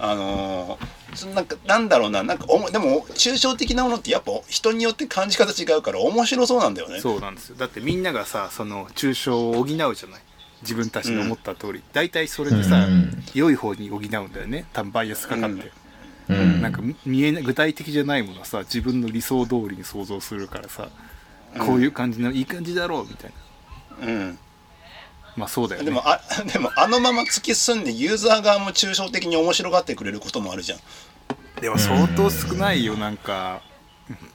[0.00, 7.00] あのーそのなんかなんだろうななんかおもでも抽象的なものってやっぱ人によって感じ方違うから面白そうなんだよね。
[7.00, 7.56] そうなんですよ。
[7.56, 9.96] だってみんながさその抽象を補うじゃない。
[10.62, 13.24] 自分たちの思った通り、大体それでさ、うん。
[13.34, 14.66] 良い方に補うんだよね。
[14.72, 15.72] 多分バイアスかかって、
[16.28, 16.60] うん。
[16.60, 20.88] なんか見えない具体的じゃないものはさ自分の理想通りに想像するからさ、
[21.58, 23.32] こういう感じのいい感じだろうみたい
[24.00, 24.06] な。
[24.06, 24.38] うん
[25.36, 26.20] まあそうだよねでもあ
[26.52, 30.78] でもあのまま突き進んでユーザー側も抽象的に面白がってくれることもあるじゃん。
[31.60, 33.60] でも相当少ないよなんか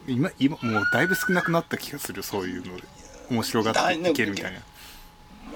[0.07, 2.83] 今今もうだいぶ少なくなった気がするそういうので
[3.31, 4.59] 面白がっていけるみたいな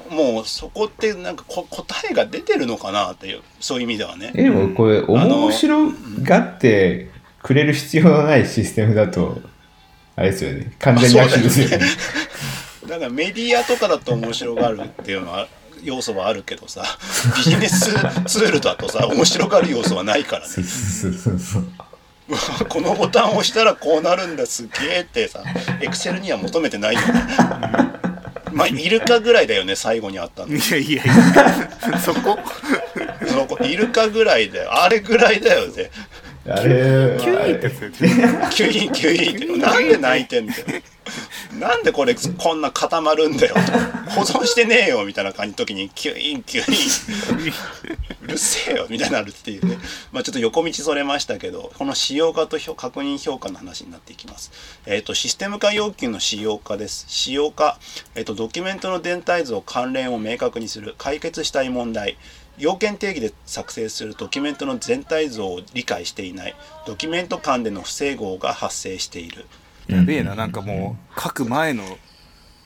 [0.10, 4.32] もうそこってなんかこ答えが出てるのかなっていうそういう意味ではね。
[4.36, 5.92] え、でもこれ、面白
[6.24, 7.12] がって
[7.44, 9.40] くれる必要のないシステムだと、
[10.16, 10.74] あれですよね。
[10.80, 11.80] 完全に悪ですよね。
[12.90, 15.48] だからメディアとかだと面白がるっていうのは
[15.84, 16.84] 要素はあるけどさ
[17.38, 17.94] ビジネス
[18.26, 20.48] ツールだとさ面白がる要素はないからね。
[20.48, 21.64] そうそうそうそう。
[22.70, 25.44] このボタンを押したらこうなるんだすげえってさ
[25.82, 27.08] エクセルには求めてないよね。
[28.52, 30.56] まあイルカぐらいだよね最後にあったの。
[30.56, 32.00] いやいやいや。
[32.04, 32.38] そこ？
[33.28, 34.84] そこイルカぐらいだよ。
[34.84, 35.92] あれぐらいだよね。
[36.48, 37.70] あれ、キュイーンって
[38.56, 39.66] キュインキュインって。
[39.66, 40.66] なんで鳴いてんだよ
[41.58, 43.56] なんでこれこんな固まるんだよ
[44.10, 47.54] 保存してねえよみたいな感じの時にキュインキュイン。
[48.22, 49.78] うるせえよみたいになるっていうね。
[50.12, 54.52] まあちょっと横道それましたけどこの仕様化と確認評価の話になっていきます。
[54.86, 57.06] えっ、とシステム化要求の仕様化です。
[57.08, 57.80] 仕様化
[58.16, 62.18] えっ、とドキュメントの全体像関連を明確にする解決したい問題。
[62.58, 69.46] 要件定義で作成するドキュメントの全体像を理解していないドキュメント間での不整合が発生している。
[69.90, 71.84] やべえななんかもう書く前の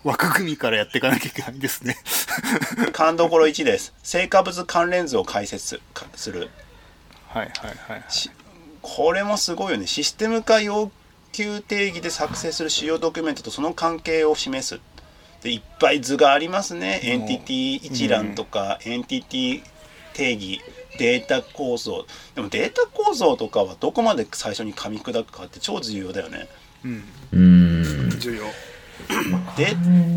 [0.04, 1.96] 枠組みからやっていかなきゃいけないですね。
[2.92, 3.94] 勘どころ1です。
[4.04, 6.50] 成果物関連図を解説かする。
[7.30, 8.04] はいはいはいはい。
[8.10, 8.30] し
[8.82, 9.88] これもすごいよね。
[9.88, 10.92] システム化要
[11.32, 14.82] 求定義で作成する主要ドキュメントとその関係を示す
[15.42, 17.00] でいっぱい図がありますね。
[17.04, 19.64] エンティティ一覧とか、エンティティ
[20.14, 20.62] 定義
[20.98, 22.06] データ構造。
[22.36, 26.48] でもデータ構造とかはどこまで最初に噛み砕くかって超重要だよね
[26.84, 27.04] うん。
[27.32, 28.10] うん。
[28.20, 28.44] 重要。
[29.58, 29.76] で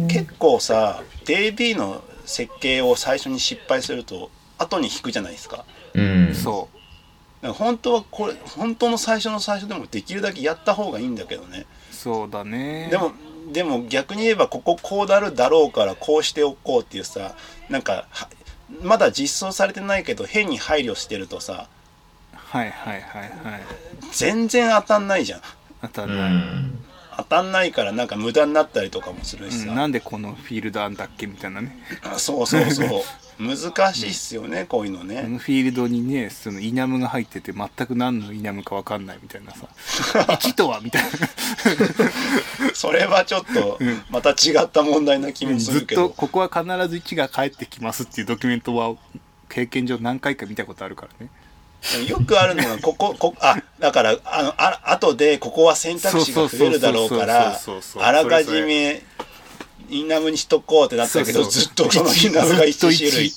[0.09, 5.65] 結構さ DB の設計を最初に失敗すると後に引くじゃないですか。
[5.95, 6.35] うん。
[6.35, 6.69] そ
[7.43, 11.67] だから本当はこれ本当の最初の最初でもできるだけやった方がいいんだけどね。
[11.91, 12.89] うそうだね。
[12.91, 13.13] でも
[13.53, 17.35] でも逆に言えばこここうなるだろうからこうしておこうっていうさ
[17.69, 18.29] なんかは
[18.83, 21.69] まだ実装されてないけど変に配慮してるとさ
[22.35, 23.31] はいはいはいはい。
[24.13, 25.41] 全然当たんないじゃん
[25.83, 26.85] うあとはない、ん。
[27.17, 31.79] 当たんないからなんか無駄になったりとかもするしさ、うんなんでこのフィールドあんだっけみたいなね。
[32.19, 32.89] そうそうそう。
[33.39, 39.69] 難しいっすよね、こういうのこねのフィールドにねそのイナムが入ってて全く何のイナムか分かんないみたいなさ。
[40.33, 41.11] 1とはみたいな。
[42.73, 46.09] それはちょっとまた違った問題な気もすずっるけど。
[46.09, 48.95] とここは必ず1が返ってきますっていうドキュメントは
[49.51, 51.31] 経験上何回か見たことあるからね
[52.09, 57.59] よくあるのがこここあだからあのあ後でここは選択肢が増えるだろうから
[57.99, 59.03] あらかじめ
[59.89, 63.33] インナムにしとこうってなったけどずっとそのインナムが一種類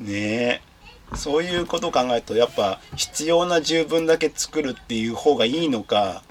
[0.00, 0.62] ねえ
[1.14, 6.22] そういうことを考えるとやっぱ必要な十分だけ作るっていう方がいいのか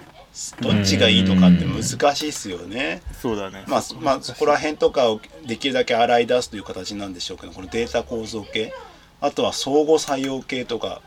[0.61, 3.01] どっちがいいのかって難しいっすよね。
[3.19, 8.71] そうだねまあ、まあ、そこら辺とかをできるだけ洗い出すという形なんでしょうけどこのデータ構造系
[9.19, 11.01] あとは相互作用系とか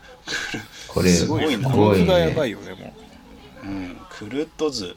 [0.87, 2.93] これ、すすごいなこの図がやばいよねも
[3.63, 3.67] う。
[3.67, 4.95] ん、クルット図。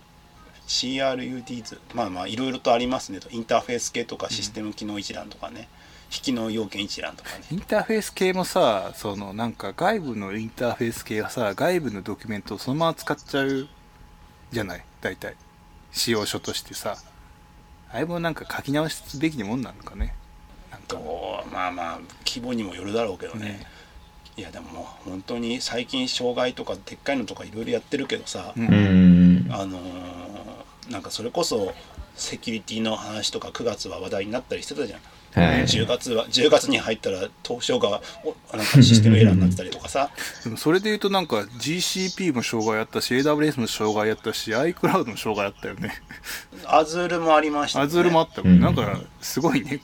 [0.67, 1.81] CRUD 図。
[1.95, 3.21] まあまあいろいろとありますね。
[3.21, 5.69] とインターフェース系とかシステム機能一覧とかね、
[6.13, 7.45] 引きの要件一覧とかね。
[7.51, 13.69] うインターフェース系もさそのなんか外部のインターフェース系はさ外部のドキュメントをそのまま使っちゃう
[14.51, 14.85] じゃない？
[15.01, 15.37] 大体。
[15.93, 16.97] 使用書としてさ。
[17.93, 20.17] あれもなんか書き直すべきもんなのかね
[20.85, 23.47] とまあまあ規模にもよるだろうけどね。
[23.47, 23.67] ね。
[24.37, 28.67] いやでももう本当に最近障害とかでっかいのとかいろいろやってるけどさ、うん。
[28.67, 29.47] うん。
[29.51, 30.25] あのー
[30.91, 31.73] なんかそれこそ
[32.15, 35.01] セキュリティの話とか9月は話題になったりしてたじゃん、
[35.41, 35.63] はい。
[35.63, 40.11] 10月は10月に入ったら東証がおなんかシステムエラーになってたりとかさ。
[40.45, 45.91] でもそれで言うとなんか GCP も障害あったし AWS も障害あったし iCloud も障害あったよね。
[46.65, 47.93] Azure もありましたよね。
[47.93, 48.61] Azure もあったもん、うん。
[48.61, 49.81] なんかすごいね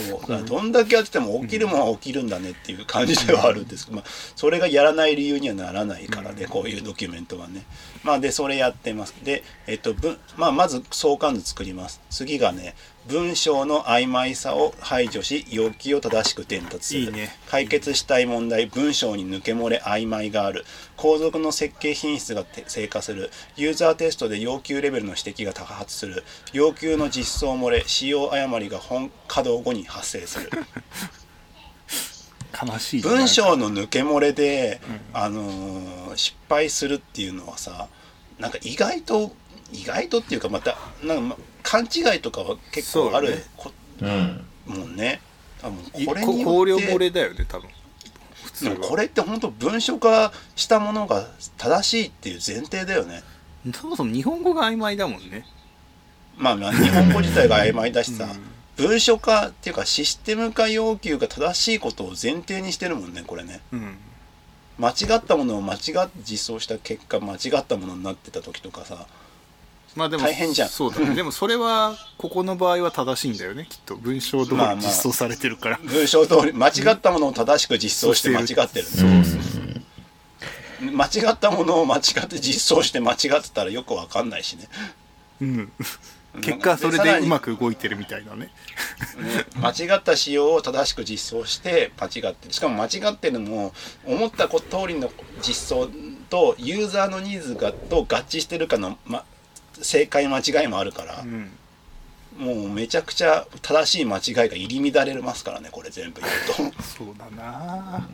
[0.00, 4.04] そうどんだけやってても起きるもんは起きるんだねっていう感じではあるんですけど、まあ、
[4.34, 7.64] それがやらない理由にはならないからね、こういうドキュメントはね。
[8.02, 9.12] まあでそれやってます。
[9.24, 12.00] で、えっと文まあ、まず相関図作ります。
[12.10, 12.74] 次がね
[13.08, 17.12] 文章の曖昧さを排除し要求を正しく伝達する。
[17.12, 17.36] ね。
[17.48, 20.64] 解決したい問題文章に抜け漏れ曖昧がある。
[20.96, 23.30] 後続の設計品質がて低下する。
[23.56, 26.24] ユーザーテストで要求レベルの指摘が多発する。
[26.52, 30.50] 要求の実装漏れ使用誤りが本稼働後に発生する。
[32.60, 33.08] 悲しいね。
[33.08, 34.80] 文章の抜け漏れで、
[35.12, 37.88] あのー失敗するっていうのはさ
[38.38, 39.32] なんか意外と
[39.72, 44.44] 意外とっていうかまたなんかま勘違いとかは結構あるねこうん。
[44.66, 45.20] もんね
[45.60, 47.68] 多分いこれにこよってれだよね多分
[48.44, 53.22] 普通これって本当文書化したものが正しいっていう前提だよね
[53.74, 55.44] そもそも日本語が曖昧だもんね
[56.36, 63.96] まあまあ日本語自体が曖昧だしさ、うん文書化っていうかシステム化要求が正しいことを前提にしてるもんねこれねうん
[64.78, 69.06] 間違ったものを間違って実装した結果間違ったものになってた時とかさ
[69.96, 70.68] まあでも大変じゃん。
[70.68, 71.14] そうだね。
[71.16, 73.96] でもそれはここの場合は正しいんだよねきっと。
[73.96, 74.84] 文章通りまあまあ。
[74.84, 80.90] 実装されてるから、文章通り間違ったものを正しく実装して間違ってるそうねそうそう。
[80.92, 84.68] 間違ったものを間違って実装して間違ってたらよくわかんないしね。
[85.40, 85.72] うん。
[86.42, 88.46] 結果それでうまく動いてるみたいなね。
[88.46, 88.50] ね
[89.56, 92.52] 間違った仕様を正しく実装して間違ってる。
[92.52, 93.72] しかも間違ってるのも
[94.04, 95.88] 思った通りの実装
[96.28, 99.24] とユーザーのニーズがと合致してるかの、ま、
[99.82, 101.50] 正解間違いもあるからう、ん。
[102.38, 106.28] もうめちゃくちゃ正しい間違いが入り乱れますからねこれ全部言
[106.68, 106.82] うと。
[106.82, 108.06] そうだな。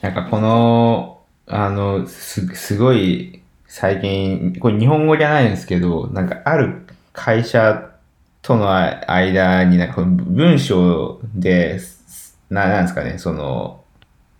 [0.00, 7.90] なんかこの、あの、す、すごい、最近、これ日本語じゃないんですけど、なんかある会社
[8.42, 11.80] との間になんか文章で、
[12.48, 13.84] な、なんですかね、その、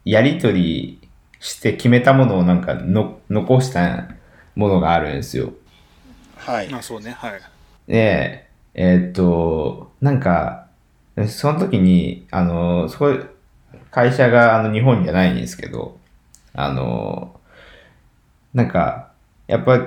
[0.05, 1.01] やりとり
[1.41, 4.09] して決めたものをなんかの残した
[4.55, 5.53] ものがあるんですよ。
[6.51, 6.69] はい。
[6.69, 7.41] まあそうねはい。
[7.87, 10.67] で、えーっと、なんか、
[11.29, 13.13] その時に、あの、そこ、
[13.93, 15.99] 会社があの日本じゃないんですけど、
[16.55, 17.39] あの、
[18.53, 19.13] なんか、
[19.47, 19.87] やっぱ、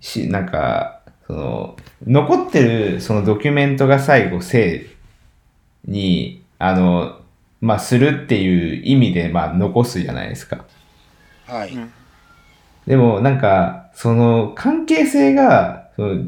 [0.00, 1.76] し、なんか、その、
[2.06, 4.86] 残ってるそのドキュメントが最後、正
[5.86, 7.18] に、あの、
[7.62, 10.66] まあ、するっていう意味で、まあ、残すじゃないですか。
[11.46, 11.92] はい、うん
[12.86, 16.24] でもなんか、その関係性が、その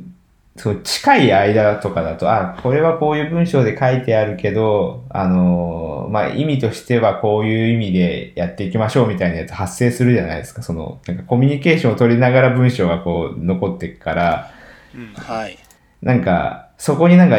[0.56, 10.62] その近い間とかだと、あ、これはこういう文章で書いてあるけど、あの、まあ、意味としてはこういう意味でやっていきましょうみたいなやつ発生するじゃないですか。
[10.62, 14.50] その、なんかコミュニケーションを取りながら文章がこう残っていくから、
[14.94, 15.58] うんはい
[16.02, 17.38] なんか、そこになんか、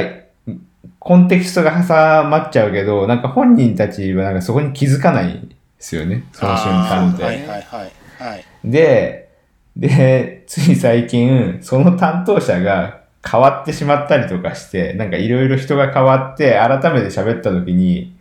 [1.00, 6.24] コンテキストが挟まっちゃうけど、なんか本人たちはなんかそこに気づかないですよね。
[6.34, 7.24] その瞬間って。
[7.24, 8.44] はいはいはいはい。
[8.64, 9.30] で、
[9.76, 18.16] で、 つい最近、その担当者が変わってしまったりとかして、なんかいろいろ人が変わって、改めて喋った時に、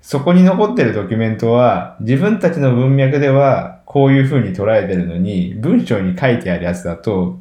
[0.00, 7.38] そこに残ってるドキュメントは、自分たちの文脈ではこういう風に捉えてるのに、文章に書いてあるやつだと、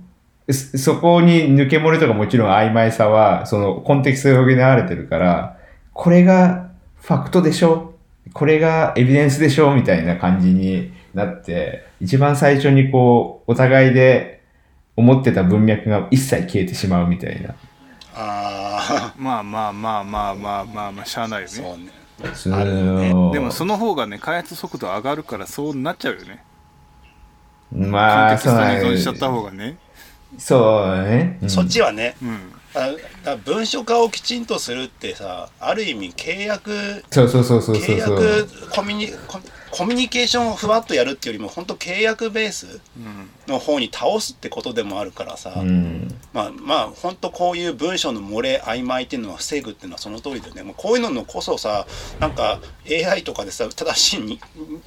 [0.52, 5.58] そこに抜け漏れとかもちろん曖昧さは、そのコンテキストで補われてるから、
[5.94, 6.68] これが
[7.02, 7.94] ファクトでしょ？
[8.34, 9.74] これがエビデンスでしょ？
[9.74, 14.44] みたいな感じになって、一番最初にこう、お互いで
[14.96, 17.56] 思ってた文脈が一切消えてしまうみたいな。
[18.16, 22.58] あ まあまあまあまあまあまあまあしゃあないよあそうね。
[22.60, 23.14] あるね。
[23.14, 26.44] のでもその方がね開発速度上がるからそうなっちゃうよね。
[27.74, 29.78] まあ、コンテキストにそうなん依存しちゃった方がね。
[30.38, 31.40] そうね。
[31.42, 31.50] うん。
[31.50, 32.40] そっちはねうん。
[32.74, 32.90] だ
[33.24, 38.24] だ文書化をきちんとするってさある意味契約そうそうそうそうそう契そう。
[38.24, 39.40] 約コミュニコ
[39.76, 46.08] コミュニケーションをふわっとやるっていうよりも本当契約ベースうんの方に倒すってことでもあるからさ、うん。
[46.34, 51.86] まあまあ本当こういう文章の漏れ曖昧っていうのは防ぐっていうのはその通りだよねもうこういうののこそさ
[52.22, 54.40] なんか AI とかでさ正しいに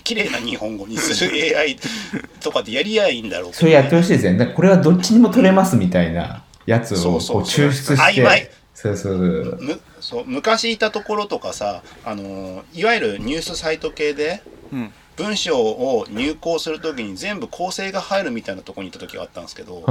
[0.05, 1.77] 綺麗な日本語にする AI
[2.41, 4.47] とかでやりゃいいんだろうけど、それやってほしいですよね。
[4.47, 8.23] これはどっちにも取れますみたいなやつをそうそうこう抽出して。
[8.23, 9.81] 曖昧そうそうそう。
[10.17, 14.43] むそう昔いたところとかさあのいわゆるニュースサイト系で
[14.73, 14.93] うん。
[15.19, 19.85] 文章を入稿するときに全部構成が入るみたいなところに行った時があったんですけど、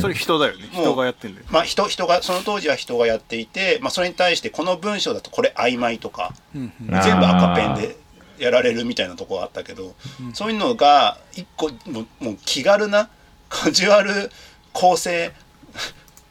[0.00, 0.70] それ人だよね。
[0.72, 7.96] 人がやってんだよまあ人人がその当時は人がやっていて、まあ、それに対してこの文章だとこれ曖昧とか全部赤ペンで
[8.38, 9.94] やられるみたいなところがあったけど、
[10.32, 13.10] そういうのが一個もうもう気軽な
[13.50, 14.30] カジュアル
[14.72, 15.32] 構成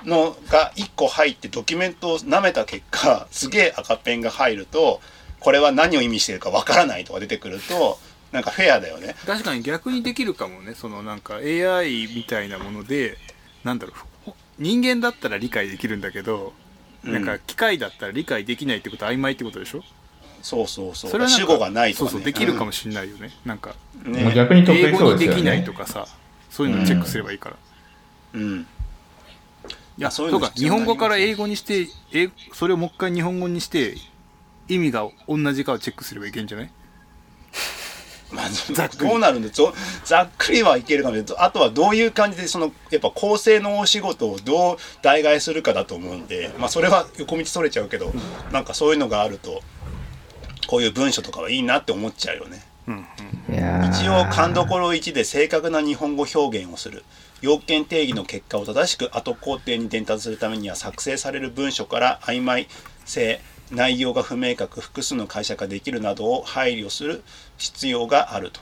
[0.05, 5.01] のが1個入ってドキュメントを舐めた結果すげえ赤ペンが入ると
[5.39, 7.99] これは何を意味してるかわからないとか出てくると
[8.31, 9.15] なんかフェアだよね。
[9.25, 10.75] 確かに逆にできるかもね。
[10.75, 13.17] そのなんか AI みたいなもので
[13.63, 13.95] なんだろう
[14.25, 16.53] ほ人間だったら理解できるんだけど、
[17.03, 17.13] うん。
[17.13, 19.83] なんか機械だったら理解できないってことは曖昧ってことでしょ？
[20.41, 21.11] そうそうそう。
[21.13, 23.73] れはなんか主語がないとか、ね、そうそうできるかもしれないよね、なんか
[24.05, 24.13] うん。
[24.13, 24.35] まあね。
[24.35, 26.05] 逆に得意そうですよにできないねとかさ
[26.49, 27.55] そういうのをチェックすればいいから、
[28.33, 28.67] うん
[29.99, 33.95] いやそういうのか日本語から英語にして英それをもう一回日本語にして
[34.69, 36.71] 意味が同じかをチェックすればいけんじゃない？
[38.31, 39.09] まあ、ざっくり。
[39.09, 39.63] どうなるんでざ
[40.05, 41.15] ざっくりはいけるかも。
[41.15, 48.13] しれないあとはどういう感じでそのやっぱ構成のお仕事をどう代替するかだと思うんで、まあ、それは横道それちゃうけど
[48.53, 49.61] なんかそういうのがあると
[50.67, 52.63] こういう文章とかはいいなって思っちゃうよね。
[52.87, 53.05] うん
[53.91, 57.03] 一応勘どころ1で正確な日本語表現をする
[57.41, 62.67] 要件定義の結果を正しく後工程に伝達するためには作成される文書から曖昧
[63.05, 67.23] 性内容が不明確複数の解釈ができるなどを配慮する
[67.57, 68.61] 必要があると。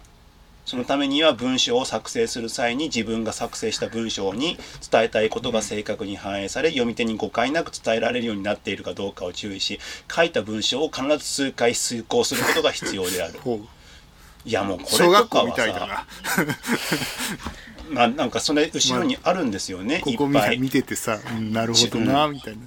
[0.66, 4.58] そのためには文章を作成する際に自分が作成した文章に
[4.92, 9.80] 伝えたいことが正確に反映され読み手に誤解なく伝えられるようになっているかどうかを注意し
[10.14, 13.40] 書いた文章を必ず数回遂行することが必要である。
[14.44, 16.06] いやもうこれとかはさ
[17.88, 20.58] たいだなまあなんかそれ後ろにあるんですよね、ここいっぱい。
[20.58, 22.64] 見見ててさうんなるほどなみたいな。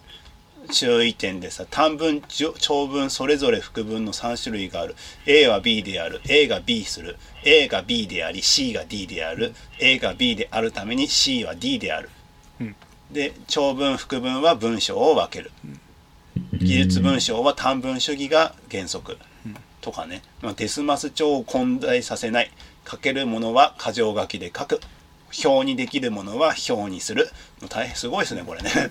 [0.70, 4.94] 注意点でさ短文長文それぞれ副文の3種類がある。
[5.26, 6.20] A は B である。
[6.28, 7.16] A が B する。
[7.44, 9.54] A が B であり C が D である。
[9.78, 12.10] A が B であるために C は D である、
[12.60, 12.76] うん。
[13.10, 15.50] で長文副文は文章を分ける。
[16.52, 19.16] 技術文章は短文主義が原則、
[19.80, 22.50] とかね、まあ、デスマス帳を混在させない。
[22.88, 24.80] 書けるものは箇条書きで書く
[25.44, 27.30] 表にできるものは表にする。
[27.68, 28.90] 大変すごいですねこれね。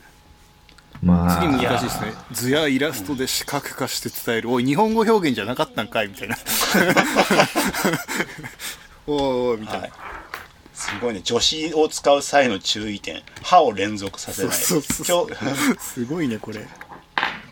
[1.02, 1.42] まあ。
[1.42, 2.14] 次難しいですね。
[2.32, 4.52] 図やイラストで視覚化して伝える。
[4.52, 6.38] おい日本語表現じゃなかったんかいみたいな。
[9.08, 9.20] おい
[9.52, 9.92] おいみたいな、はい。
[10.74, 13.22] すごいね助詞を使う際の注意点。
[13.44, 14.58] 歯を連続させない。
[14.58, 15.28] そうそう
[15.80, 16.68] すごいねこれ。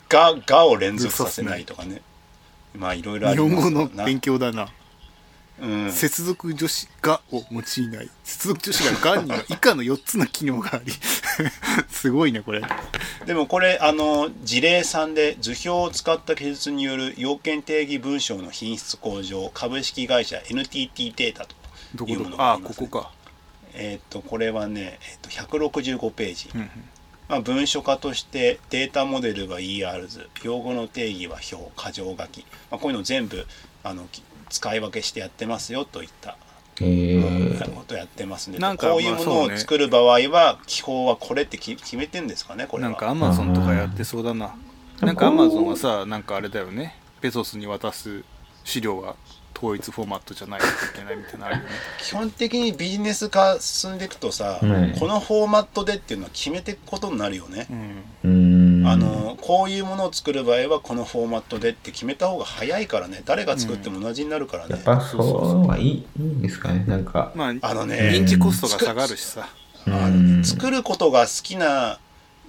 [0.10, 2.02] ががを連続させないとかね。
[2.76, 3.56] まあいろいろあ日ります。
[3.56, 4.70] 本語のな勉強だな
[5.60, 8.10] うん、接続助詞がを用いない。
[8.24, 10.94] 接続助詞ががには以下の4つの機能があり。
[11.90, 12.62] すごいねこれ。
[13.26, 21.56] でもこれあの事例3で図表を使った記述による要件定義文章の品質向上株式会社 NTT データと
[21.96, 23.02] どこいうものどこああがあります、ね、ここ？
[23.04, 23.12] か。
[23.74, 26.70] えーっとこれはね、えーっと165ページ、うんうん。
[27.28, 33.46] まあ、文書化としてデータモデルは ERs 用語の定義は表箇条書き、まあ、こういうの全部
[33.84, 36.38] あのき使い分けしてやってますよといった
[36.82, 37.72] えー。
[37.72, 42.90] ことやってますねなんかこういうものを作る場合は基本はこれってき決めてんですかねこれは。
[42.90, 44.56] なんかアマゾンとかやってそうだな。
[45.02, 46.96] なんかアマゾンはさなんかあれだよね。
[47.22, 48.24] ペソスに渡す
[48.64, 49.16] 資料は
[49.56, 51.70] 統一フォーマットじゃないといけないみたいなのあるよね。
[52.00, 54.96] 基本的にビジネス化進んでいくとさ、うん。
[55.00, 58.04] このフォーマットでっていうのは決めていくことになるよね、うん。
[58.24, 63.22] うーんあのこういうものを作る場合はこのフォーマットでって決めた方が早いからね。
[63.26, 67.32] 誰が作っても同じになるからね、やっぱそうはいいいいんですかねなんか。
[67.36, 69.48] まああのね認知コストが下がるしさ。
[69.88, 72.00] あの作ることが好きな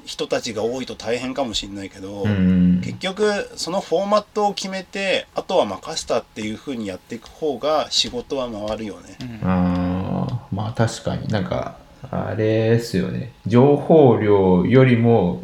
[0.04, 2.80] 人たちが多いと大変かもしれないけど、うん。
[2.82, 10.54] 結局そのフォーマットを決めてあとは任せたっていう風にやっていく方が仕事は回るよね、あー。
[10.54, 11.28] まあ確かに。
[11.28, 11.76] なんか
[12.10, 13.32] あれですよね。
[13.46, 15.42] 情報量よりも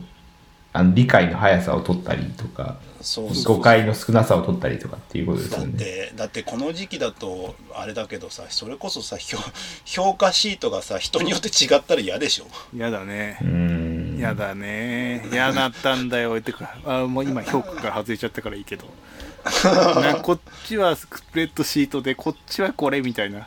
[0.76, 3.56] あの理解の速さを取ったりとかそうそう。
[3.58, 9.38] 誤解の少なさを取ったりとかっていうことですだっよねてだってこの時期だとあれだけどさそれこそさ評
[9.84, 12.46] 評価シートがさ人によって違ったら嫌でしょ。
[12.76, 13.38] やだね。
[13.40, 13.48] うー
[14.16, 14.18] ん。
[14.18, 15.28] やだね。
[15.30, 16.36] 嫌だったんだよ。
[16.36, 18.84] ってかあもう今評価から外れちゃったからいいけど。
[20.00, 23.46] なこっちはスプレッドシートでこっちはこれみたいな。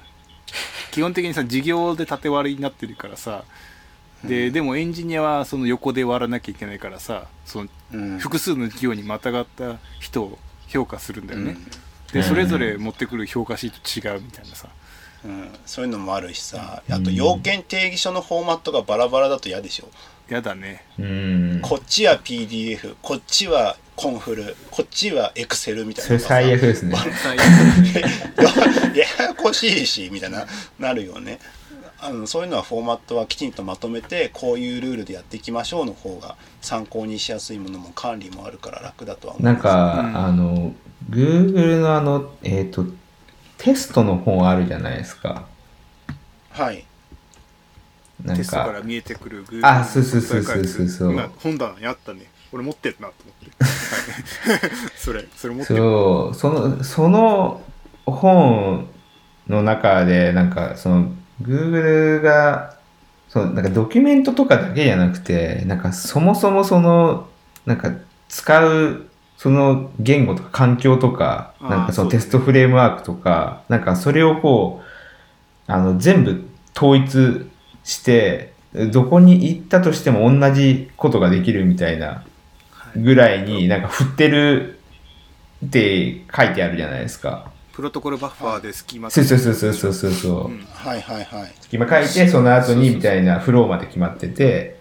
[0.92, 3.44] 基本的にさ事業で縦割りになってるからさ
[4.24, 8.20] ででもエンジニアはその横で割らなきゃいけないからさそのうん。
[8.20, 10.38] 複数の事業にまたがった人を
[10.68, 11.66] 評価するんだよね、うん。
[12.14, 14.70] でそれぞれ持ってくる評価シート違うみたいなさ。
[15.26, 16.84] うん、そういうのもあるしさ。
[16.90, 19.90] あと要件定義書のフォーマットがバラバラだと嫌でしょ。
[20.30, 20.84] やだね。
[21.00, 21.62] うーん。
[21.62, 26.96] こっちは PDF こっちはコンフルこっちはエクセルみたいなそれ最悪ですね。
[27.24, 27.38] 最
[28.96, 30.46] ややこしいしみたいな
[30.78, 31.40] なるよね
[32.00, 39.66] あのそういうのはフォーマットはきちんとまとめてこういうルールでやっていきましょうの方が参考にしやすいものも管理もあるから楽だとは思います。
[39.66, 40.18] なんか、うん。
[40.18, 40.74] あの、
[41.10, 42.86] Google のあの、えっ、と、
[43.58, 45.48] テストの本あるじゃないですか。
[46.52, 46.86] はい。
[48.24, 50.88] なんテストからか、見えてくる Google あそうそうそうそうそう。
[50.88, 52.30] そう今本棚にあったね。
[52.52, 55.80] 俺持ってるなと思って、はい、 それそれ持ってる。
[55.80, 57.62] そう、その、その
[58.06, 58.88] 本
[59.48, 61.12] の中で、なんか、その、
[61.42, 62.78] Google が、
[63.30, 67.28] そう、なんかドキュメントとかだけじゃなくて、なんかそもそもその、
[67.66, 67.92] なんか
[68.30, 69.08] 使う、
[69.38, 74.82] その言語とか環境とか、なんかそのテストフレームワークとか、なんかそれをこ
[75.68, 77.50] う、あの、全部統一
[77.84, 78.54] して、
[78.92, 82.24] どこに行ったとしても同じことができるみたいな
[82.72, 84.80] はいぐらいになんか振ってる
[85.66, 87.52] って書いてあるじゃないですか。
[87.78, 90.46] プロトコルバッファーで隙間そうそうそうそうそうそうそう。
[90.48, 94.80] うんはいはいはい今書いてその後にみたいなフローまで決まってて、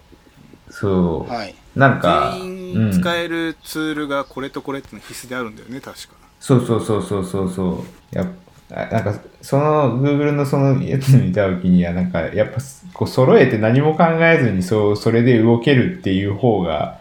[0.71, 1.31] そう。
[1.31, 8.17] はいなんか、全員うん、使えるツールがこれとこれっての必須であるんだよね確かそうそうそうそうそうそう。
[8.17, 8.27] やっ
[8.71, 12.63] あなんかその Google のそのやつ見た時にはなんかやっぱ
[12.95, 16.99] こう揃えて何も考えずにそうそれで動けるっていう方が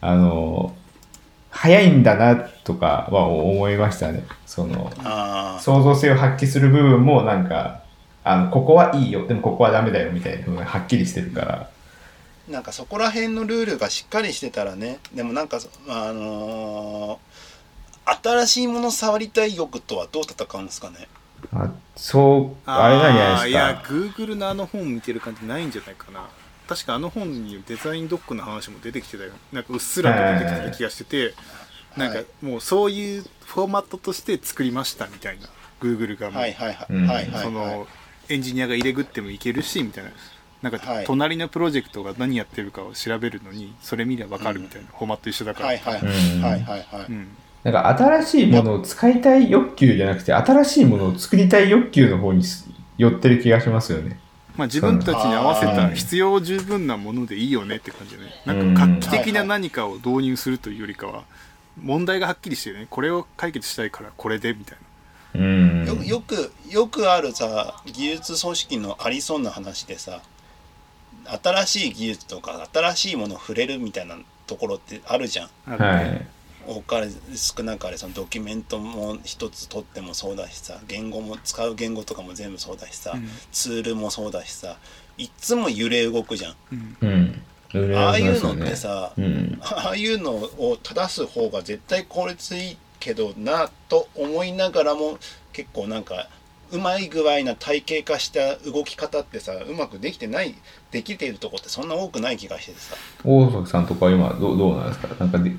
[0.00, 0.74] あの
[1.56, 4.24] 早いんだなとかは思いましたね。
[4.46, 7.82] そのあ創造性を発揮する部分もなんか
[8.24, 9.26] あのここはいいよ。
[9.26, 11.54] でもここはダメだよみたいなのがはっきりしてるから。
[11.62, 11.76] あ
[12.50, 14.98] なんかそこら辺のルールがしっかりしてたらね。
[15.14, 17.18] でもなんかそあのー
[18.22, 21.08] 新しいもの触りたい欲とはどう戦うんですかね。
[21.52, 26.28] あそうあれなんじゃないですーいやか Google のあの本見てる感じないんじゃないかな
[26.68, 29.32] 確かあの本にデザインドックの話も出てきてたよ。
[29.52, 31.34] なんかうっすらと出てきてた気がしてて
[31.96, 35.48] なんかもうそういうフォーマットとして作りましたみたいな
[35.80, 36.40] Google がも。
[36.40, 37.86] う、その
[38.28, 40.10] エンジニアが入れぐってもいけるしみたいな。
[40.62, 41.04] なんかはい。
[41.04, 46.60] 隣のプロジェクトが何やってるかを調べるのにそれ見れば分かるみたいな、フォーマット一緒だから、はいはいうんはい。
[46.62, 46.86] はい
[47.62, 49.20] なんか新しいものを使い。
[49.20, 54.20] たい欲求じゃなくて新しいものを作りたい欲求の方にす寄ってる気がしますよね
[54.56, 58.30] まあ自分たちに合わせたうん必要十分なものでいいよねって感じでね。
[58.46, 61.24] うんなんか画期的な何かを導入するというよりかは
[61.80, 62.86] 問題がはっきりしてね。
[62.88, 64.78] これを解決したいからこれでみたい
[65.34, 65.86] うん。
[65.86, 70.22] よよくよくあるさ技術組織のありそうな話でさ
[71.42, 75.50] 新しい技術とか新しいものを触れるみたいなところってあるじゃん。
[75.66, 76.26] な、はい
[76.66, 83.28] 多かれ少なかれそのドキュメントも一つ取ってもそうだしさ言語も使う言語とかも全部そうだしさ、うん。
[83.52, 84.76] ツールもそうだしさ
[85.18, 86.54] いっつも揺れ動くじゃん、
[87.02, 87.42] うん。
[87.74, 87.96] うん。
[87.96, 89.58] ああいうのってさ、よね。
[89.60, 95.18] ああいうのを正す方が絶対効率いいけどなと思いながらも
[95.52, 96.28] 結構なんか
[96.72, 100.54] うまい具合な体系化した動き方ってさうまくできてない
[100.90, 102.96] できているとこってそんな多くない気がしててさ。
[103.24, 105.08] うん大崎さんとか今どうどうなんですか？
[105.18, 105.52] なんかで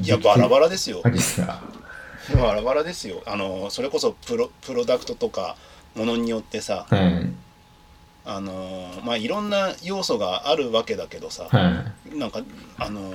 [0.00, 1.02] いやバラバラですよ。
[1.02, 3.22] バラバラですよ。
[3.26, 5.56] あのそれこそプロプロダクトとか
[5.94, 7.30] ものによってさはい。
[8.26, 12.18] あのまあいろんな要素があるわけだけどさ、はい。
[12.18, 12.40] なんか
[12.78, 13.14] あのー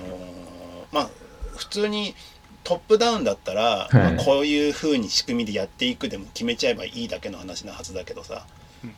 [0.91, 1.09] まあ
[1.57, 2.15] 普通に
[2.63, 3.95] トップダウンだったら、い。
[3.95, 8.45] まあこういう風に仕組みでやっていくでも決めちゃえばいいだけの話なはずだけどさ、
[8.83, 8.93] うん。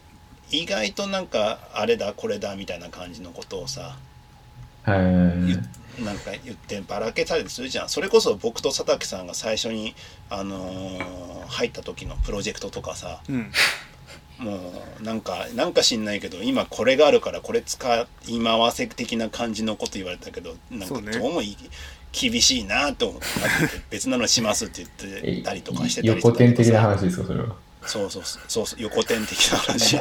[0.51, 3.95] 意外となんかあれだこれだみたいな感じのことをさ、
[4.83, 4.99] はい。
[5.47, 5.69] 言
[6.03, 7.89] なんか言ってばらけたりするじゃん。
[7.89, 9.95] それこそ僕と佐竹さんが最初に、
[10.29, 13.51] あのー入った時のプロジェクトとかさうん。
[14.39, 21.57] もうなんかなんか知んないけど今これがあるからこれ使い回せ的な感じのこと言われたけどなんかどうもいい
[22.11, 23.27] 厳しいなと思って
[23.91, 28.09] 別なのしますって言ってたりとかしてたり横転的な話話ですかそれはそう。
[28.09, 29.99] そうそうそう横転的な話。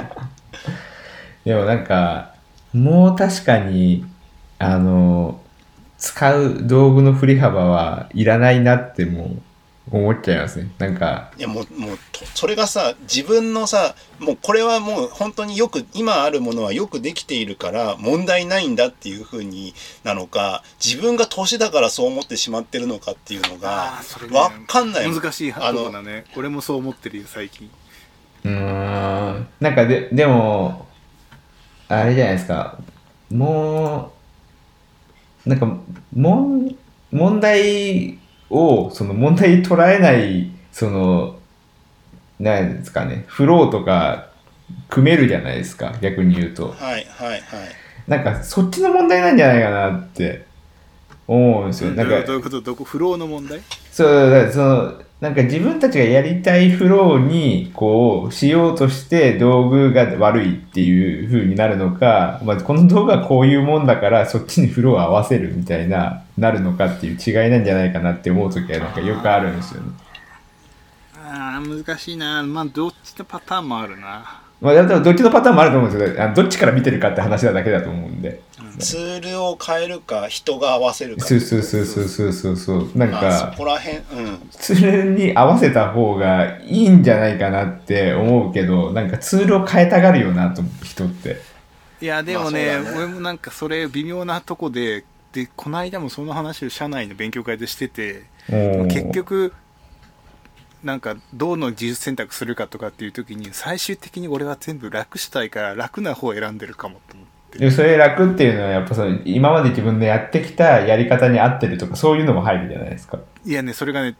[1.45, 2.35] でもなんか
[2.73, 4.07] もう確かに
[4.59, 5.41] あの
[6.01, 9.37] 使う道具の振り幅はいらないなっても
[9.93, 10.71] う思っちゃいますね。
[10.79, 11.31] なんか。
[11.37, 19.75] いやもうもうとそれがさ自分のさもうこれはもう本当によく今あるものはよくできているから問題ないんだっていうふうに
[20.05, 25.07] なのか自分が年だからそう思ってしまってるのかっていうのがあーそれねわかんない。
[25.09, 26.25] もん難しいとあのこだね。
[26.37, 27.69] 俺もそう思ってるよ最近。
[28.45, 29.49] うーん。
[29.61, 30.87] なんかででも
[31.89, 32.79] あれじゃないですか。
[33.31, 34.20] もう
[35.47, 35.67] なんか
[36.15, 36.77] もん
[37.11, 38.19] 問題
[38.51, 41.37] をその問題に捉えないその
[42.39, 44.31] なんですかねフローとか
[44.89, 46.69] 組めるじゃないですか逆に言うと。
[46.69, 47.41] はいはいはい。
[48.07, 50.47] なんかそっちの問題なんじゃないかなって
[51.27, 51.95] 思うんですよ。
[51.95, 53.61] どうんなかどういうことどこフローの問題？
[53.93, 69.89] そう、その、なんか自分たちがやりたいフローに、こう、しようとして道具が悪いっていう風になるのか、まあ、この道具はこういうもんだから、そっちにフローを合わせるみたいな、なるのかっていう違いなんじゃないかなって思うときはなんかよくあるんですよね。
[71.23, 78.41] ああ難しいなまあどっちのパターンもあるなまあ、だからどっちのパターンもあると思うんですけど、どっちから見てるかって話なだけだと思うんで。
[78.81, 81.25] ツールを変えるか人が合わせるか。
[81.25, 82.57] そうそうそうそうそうそう。
[82.57, 82.91] そう。
[82.95, 84.01] なんまあそか、こら辺う
[84.31, 84.49] ん。
[84.51, 91.41] ツールに合わせた方がいいんじゃないかなって思うけど、なんかツールを変えたがるよなと人って。
[92.01, 92.99] いやでもね,、まあね。
[92.99, 99.53] 俺もなんかそれ微妙なとこででこの間もその話を社内の勉強会でしててうん結局
[100.83, 113.19] なんかどの技術選択するかとかっていう時に最終的に俺は全部楽したいから楽な方を選んでるかもと思ってでそれ楽っていうのはやっぱその今まで自分でやってきたやり方に合ってるとかそういうのも入るじゃないですか。
[113.45, 114.17] いやねそれがね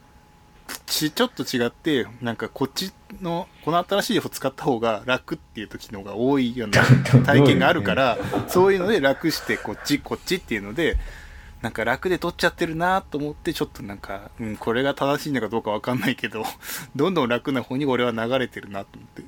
[0.87, 6.83] ちちょっと違ってなんかこっちのこの新しい方使った方が楽っていう時の方が多いような
[7.25, 8.19] 体験があるから
[8.49, 10.97] そういうので楽してこっちこっちっていうので
[11.63, 16.45] なんか楽で取っちゃってるなと思ってちょっとなんか、うん、これが正しいのかどうかわかんないけど
[16.97, 19.23] どんどん楽な方に俺は流れてるなと思って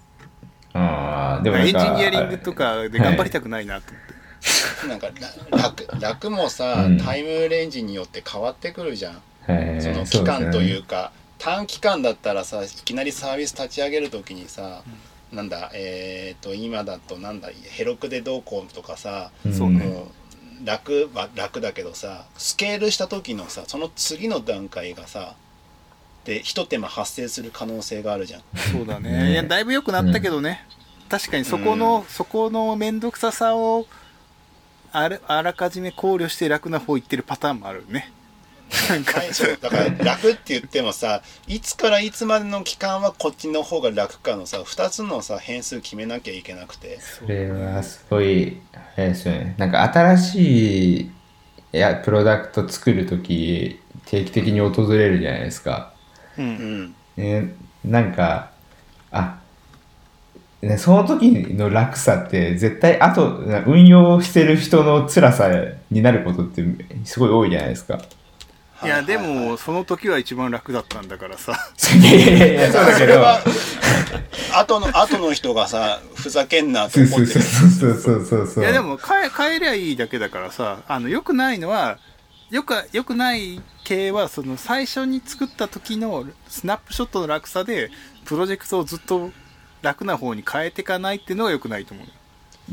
[0.75, 4.13] あーでもエンジかニアリングとかで頑張りたくないなと思って、
[4.89, 5.09] なんか
[5.51, 6.99] ら楽楽もさ、うん。
[6.99, 9.23] タイムレンジによって変わってくるじゃん。
[9.47, 14.83] はいその期間というか短期間だったらさいきなりサービス立ち上げるときにさ、
[15.33, 19.85] なんだえっ、と今だとなんだヘロクでどうこうとかさ、そうね。
[19.85, 20.07] もう
[20.65, 25.35] 楽は楽だけどさスケールした時のさその次の段階がさ
[26.25, 28.43] で一手間発生する可能性があるじゃん。
[28.73, 29.11] そうだね。
[29.11, 29.33] ね。
[29.33, 30.65] いやだいぶ良くなったけどね、
[31.09, 33.87] 確かにそこの、そこの面倒くささを
[34.93, 38.13] あらあらかじめ考慮して楽な方行ってるパターンもあるね。
[39.61, 46.99] だから楽って言ってもさいつからいつまでの期間はこっちの方が楽かのさ2つのさ変数決めなきゃいけなくて。
[47.01, 49.55] それはすごい、あれですよね。
[49.59, 51.11] なんか新しい
[51.75, 55.92] いやプロダクト作るとき定期的に訪れるじゃないですか。
[56.39, 57.55] ううんんね、
[57.85, 58.51] なんか、
[59.11, 59.39] あ、
[60.63, 65.51] ね、その時の楽さって絶対後、運用してる人の辛さ
[65.91, 66.65] になることって
[67.05, 68.01] すごい多いじゃないですか。
[68.85, 71.53] いやでもその時は一番楽だったんだからさ
[72.01, 72.99] いやいやいやそうだけど。
[72.99, 73.41] それは
[74.55, 78.65] 後の後の人がさふざけんなとそうそう思ってるそうそうそうそうそう。
[78.65, 81.99] いやでも変え変えりゃいいだけだからさあの良くないのは
[82.53, 87.91] よくよくない系はその最初に作った時のスナップショットの楽さで
[88.27, 89.31] プロジェクトをずっと
[89.81, 92.07] 楽な方に変えていかないっていうのが良くないと思う。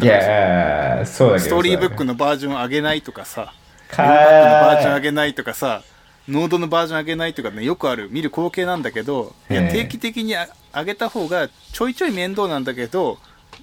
[0.03, 1.45] いやそうだけどさ。
[1.45, 3.53] ストーリーブックのバージョン上げないとかさ
[3.89, 5.83] かメルパックのバージョン上げないとかさ
[6.27, 13.17] ノードのバージョン上げないとかねよくある見る光景なんだけどいやええ定期的にあ上げた方がちょいちょい面倒なんだけど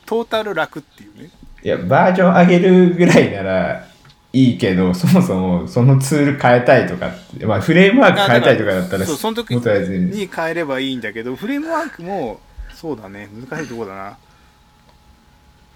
[0.07, 1.31] トータル楽っていうね。
[1.63, 3.87] いや、バージョン上げるぐらいなら
[4.33, 7.13] いいけど、そもそもそのツール変えたいとか
[7.47, 12.41] まあフレームワーク変えたいとかだったら、そうその時にに変えればいいんだけどフレームワークも
[12.75, 14.19] そうだね難しいところだな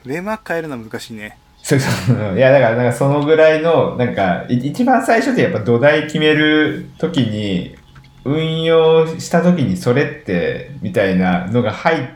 [0.02, 2.36] フレームワーク変えるのは難しいねそうそう。
[2.38, 7.76] いや、だから、なんかそのぐらいの、なんか、い一番最初でやっぱ土台決めるときに、
[8.24, 12.06] 運用したときにそれって、みたいなのが入っ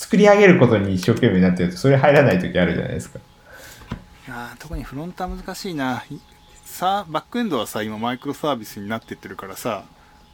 [0.00, 3.18] 作り上げることに一生懸命になってると、それ入らないときあるじゃないですか。
[4.30, 6.20] いやー特にフロントは難しいない
[6.64, 9.82] さバックエンドはさ今マイクロサービスになってってるからさ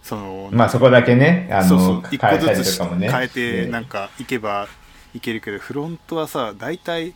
[0.02, 2.82] そのまあそこだけね、あそうそうの、一個ずつ。
[2.82, 4.68] 変えてでなんかいけば
[5.14, 7.14] いけるけどフロントはさ大体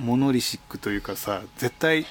[0.00, 2.06] モノリシックというかさ絶対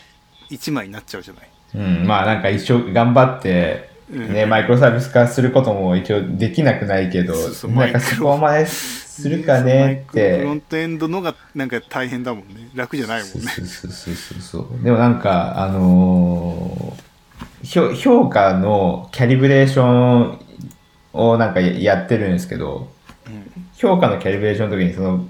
[0.52, 10.66] 1枚になっちゃうじゃないうん、まあなんか一生頑張って、ね、うんマイクロサービス化することも一応できなくないけど、そうそうなんかそこまでするかねっマイクロフロンて。
[10.70, 14.84] トエンドのがなんか大変だもんね楽じゃないもんねそうそうそうそうそう。
[14.84, 17.12] でもなんか、あのー
[17.64, 20.40] 評評価のキャリブレーション
[21.14, 22.92] をなんかやってるんですけど、
[23.76, 25.26] 評価のキャリブレーションの時にその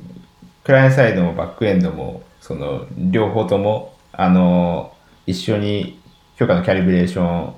[0.63, 4.93] クライアントサイドもバックエンドもその両方ともあの
[5.25, 5.99] 一緒に
[6.37, 7.53] 評価のキャリブレーション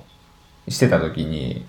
[0.68, 1.66] してた時に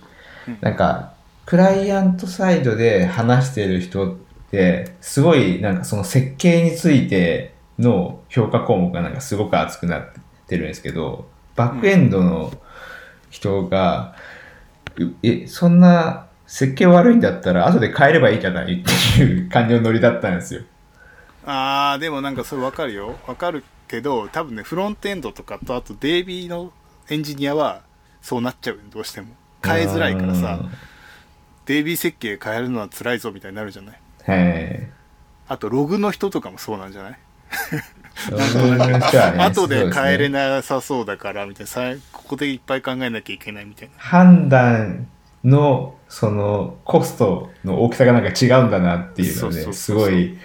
[0.47, 1.13] うんなんか
[1.45, 4.15] クライアントサイドで話してる人っ
[4.51, 10.03] てすごいなんかその設計についての評価項目がなんかすごく熱くなっ
[10.47, 12.51] てるんですけどバックエンドの
[13.29, 14.15] 人が、
[14.97, 20.61] うえ、そんな設計悪いんだったら後で変えればいいじゃないっていう感じのノリだったんですよ。
[21.45, 26.71] あーでもなんかそれ分かるよ分かるけど多分ねフロントエンドとかとあとデイビーの
[27.07, 27.81] エンジニアは
[28.25, 29.27] そうなっちゃうよどうしても。
[29.63, 30.59] 変えづらいからさ。
[31.67, 33.95] デイビー設計変えるのは辛いぞみたいになるじゃない？
[34.25, 34.87] はい。
[35.47, 37.17] あとログの人とかもそうなんじゃない？
[38.31, 38.99] なん。
[38.99, 41.67] となく後で変えれなさそうだからみたいな。
[41.67, 43.93] さここでいっぱい考えなきゃいけないみたいな。
[43.97, 45.07] 判断
[45.43, 50.37] の、その、コストの大きさがなんか違うんだなっていうのそうそうそうね、すごい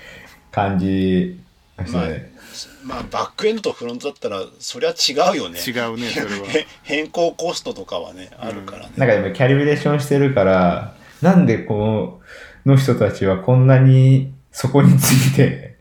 [0.50, 1.40] 感じ
[1.78, 2.32] ましたまあね。
[2.84, 5.58] まあバックエンドとフロントだったらそりゃ違うよね。
[5.60, 6.46] 違うねそれは。
[6.48, 12.20] へ 変更コストとかはねあるからね、なんか今キャリブレーションしてるから、なんでこ
[12.66, 15.76] の人たちはこんなにそこについて、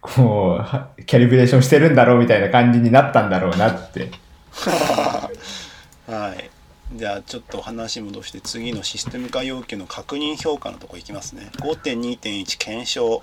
[0.00, 4.10] こうは、キャリブレーションしてるんだろうみたいな感じになったんだろうなって。
[6.06, 6.50] はい。
[6.94, 11.50] じゃあちょっと話戻して次のシステム化要求の確認評価のとこいきますね。
[11.58, 13.22] 5.2.1検証、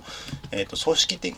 [0.50, 1.36] えー、と組織的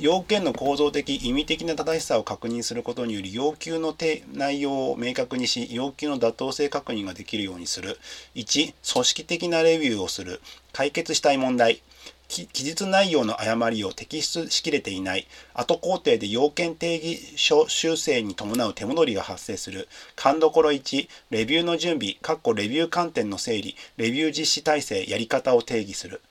[0.00, 3.94] 要件の構造的意味的な正しさを確認することにより要求の
[4.32, 7.98] 内容を明確にし要求の妥当性確認ができるようにする。
[8.34, 10.40] 1組織的なレビューをする。
[10.72, 11.82] 解決したい問題。
[12.28, 15.28] 記述内容の誤りを摘出しきれていない。
[15.52, 19.86] 後工程で要件定義書修正に伴う手戻りが発生する。
[20.16, 26.22] 勘どころ1レビューの準備かっこレビュー観点の整理レビュー実施体制やり方を定義する。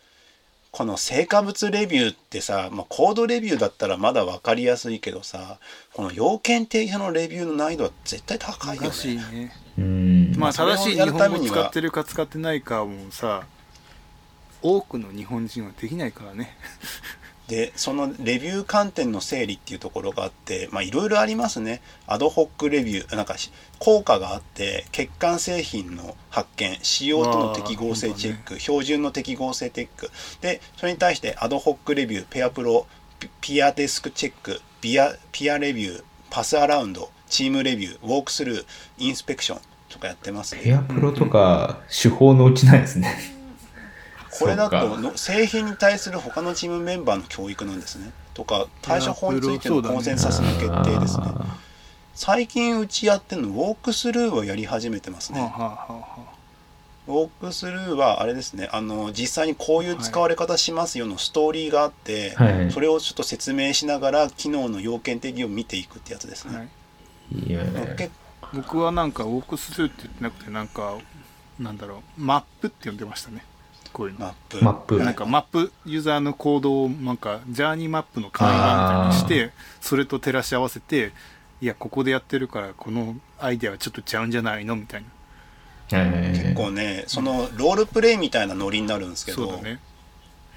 [0.72, 5.60] この成果物レビューってさ、まあ、コードレビューだったらまだ分かりやすいけどさ
[5.94, 9.24] この要件定義書のレビューの難易度は絶対高いよ難しいね。
[9.32, 10.36] ねうん。
[10.38, 13.44] まあ正しい日やるためには本語使ってるか使ってないかもさ
[14.62, 16.56] 多くの日本人はできないからね
[17.52, 21.82] でそのレビュー観点の整理っていうところがあってまあいろいろありますね。
[22.08, 30.10] アドホックレビューなんかし効果があって欠陥製品の発見仕様との適合性チェック、標準の適合性チェック。
[30.40, 32.88] でそれに対してアドホックレビューペアプロ
[33.20, 38.66] ピピアデスクチェックビアピアレビューパスアラウンドチームレビューウォークスルー
[38.98, 40.62] インスペクションとかやってますね。
[40.64, 43.41] ペアプロとか手法のうちないですね。
[44.40, 48.12] これだとの製品に対する他のチームメンバーの教育なんですね。
[48.34, 51.26] とか対処法についてのコンセンサスの決定ですね。
[51.28, 51.58] あ
[52.14, 55.40] 最近うちやってるのウォークスルーはやり始めてますね。
[55.40, 56.42] はあはあはあは
[57.08, 58.70] ウォークスルーはあれですね。
[58.72, 62.72] あの実際にこういう使われ方しますよのストーリーがあって、はい。
[62.72, 66.70] それをちょっと説明しながら機能の要件定義を見ていくってやつですあはね、
[67.32, 68.10] い
[68.54, 70.98] 僕はなんかウォークスルーって言ってなくてなんか
[71.60, 73.44] なんだろうマップって呼んでましたね
[73.92, 74.20] こういうの？
[74.20, 74.64] マップ。
[74.64, 75.04] マップ。
[75.04, 81.12] なんかマップユーザーのコードをなんかジャーニーマップの簡易版みたいにしてそれと照らし合わせて
[81.62, 84.76] いやここでやってるからこのアイデアはちょっとちゃうんじゃないの？
[84.76, 85.08] みたいな。
[85.92, 89.80] 結構ねそのロールプレイみたいなノリになるんですけど、そうだね。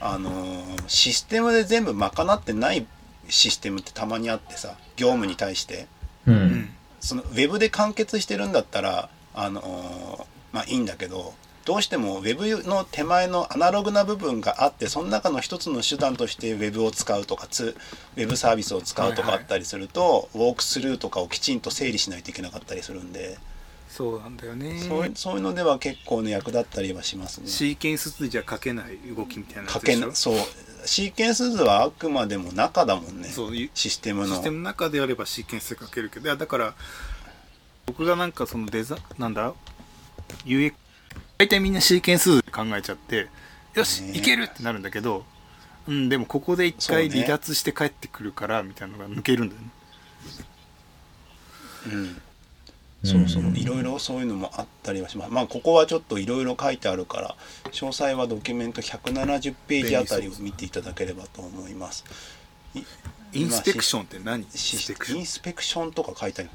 [0.01, 2.87] あのーシステムで全部賄ってない
[3.29, 5.89] システムってたまにあってさ業務に対して。
[6.27, 6.33] う。
[6.33, 6.75] うんん。
[7.01, 11.35] そのウェブで完結してるんだったらあのーまあいいんだけど
[11.65, 17.75] どうしてもウェブの手前のアナログな部分があってその中の一つの手段としてウェブを使うとかつ
[18.17, 23.39] ウェブサービスを使うとかあったりすると、ウォークスルーとかをきちんと整理しないといけなかったりするんで、
[23.89, 24.79] そうなんだよね。
[24.81, 27.49] そういそうのでは結構ね役立ったりはしますね。
[27.49, 30.01] シーケンス図じゃ書けない動きみたいなやかつでしょ？
[30.01, 30.37] けなそう。
[30.85, 33.29] シーケンス図はあくまでも中だもんね。
[33.29, 34.35] そういうシステムの。
[34.35, 36.27] システムの中であればシーケンスで書けるけど。
[36.27, 36.75] いやだから
[37.87, 39.55] 僕がなんかそのデザなんだ
[40.45, 40.75] ？UX
[41.39, 43.29] 大体みんなシーケンス図考えちゃって
[43.75, 45.25] よし、ねいけるってなるんだけど
[45.87, 49.69] うんでもここで一回離脱して帰ってくるからみたいなのが抜けるんだよね。
[51.93, 52.23] うん。
[53.05, 53.53] そうそう。
[53.55, 55.31] いろいろそういうのもあったりはします。
[55.31, 57.37] まあここはちょっといろいろ書いてあるから
[57.71, 62.05] 詳細はドキュメント170ページあたりを見ていただければと思います。
[62.75, 62.81] い
[63.35, 64.41] インスペクショョンって何？
[64.41, 65.19] インシスペクション？
[65.19, 66.51] インスペクションとか書いてある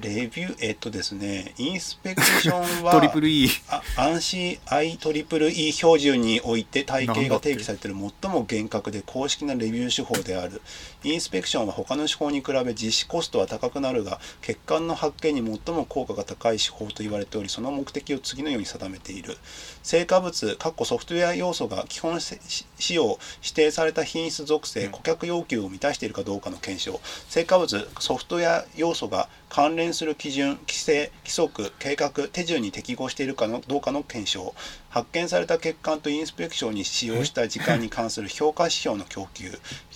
[0.00, 10.62] レビューえっとですね インスペクションはトリプル E あ暗視 IEEE 標準において体系が定義されている最も厳格で公式なレビュー手法である。
[11.04, 19.36] インスペクションは他の手法に比べ実施コストは高くなるが欠陥の発見に最も効果が高い手法と言われておりその目的を次のように定めている。
[19.82, 22.40] 成果物ソフトウェア要素が基本せ
[22.78, 26.98] 使用指定された品質属性顧客要求を満たしているかどうかの検証。
[27.28, 34.54] 成果物ソフトウェア要素が関連する基準規制規則計画手順に適合しているかのどうかの検証
[34.88, 39.52] 発見された欠陥とインスペクションに使用した時間に関する評価指標の供給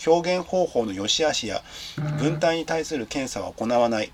[0.06, 1.62] 表現方法の良し悪しや
[2.18, 4.12] 分担に対する検査は行わない。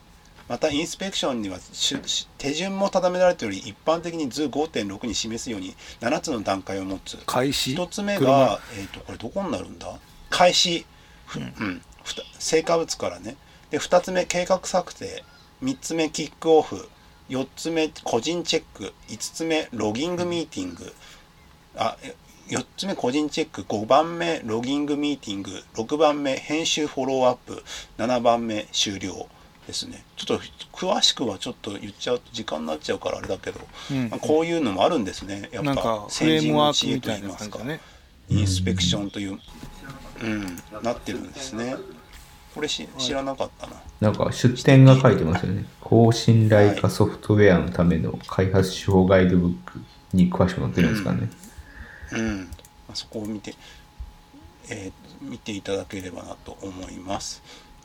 [0.48, 7.16] またインスペクションにはし手順も定められており一般的に図5.6に示すように7つの段階を持つ。
[7.26, 7.72] 開始。
[7.72, 8.30] 一つ目車。
[8.30, 9.88] が、えー、とこれどこになるんだ？
[10.30, 10.86] 開始、
[11.26, 11.82] ふうん。
[12.04, 13.34] ふた成果物からね。
[13.70, 15.24] で2つ目計画策定
[15.62, 16.88] 3つ目キックオフ
[17.28, 20.92] 4つ目個人チェック5つ目ロギングミーティング。
[21.76, 22.14] あえ
[22.48, 25.50] 4つ目個人チェック5番目ロギングミーティング。
[25.74, 27.62] 6番目編集フォローアップ。
[27.98, 29.28] 7番目終了
[29.66, 30.04] ですね。
[30.16, 33.60] ちょっと詳しくはちょっと言っちゃうと時間になっちゃうからあれだけど、
[33.90, 34.10] うん。
[34.10, 35.48] まあこういうのもあるんですね。
[35.52, 37.80] やっぱフレームワークみとたいないいますかね。
[38.28, 39.38] インスペクションという、
[40.22, 41.76] うん、なってるんですね
[42.54, 43.74] これし知らなかったな。
[44.00, 45.64] なんか出典が書いてますよね。
[45.80, 49.80] 高信頼化ソフトウェアのための開発手法ガイドブック
[50.12, 51.30] に詳しく載ってるんですかね。
[52.12, 52.44] うん、ま
[52.92, 53.54] あそこを見て、
[54.68, 57.42] えー見ていただければなと思います。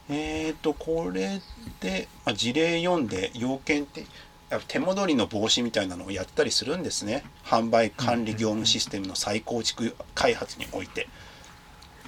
[0.09, 1.41] えっ、とこれ
[1.79, 4.05] で、まあ、事例読んで要件って
[4.49, 7.23] やっぱ手戻りの防止みたいなのをやったりするんですね。
[7.43, 11.07] 販売管理業務システムの再構築開発において。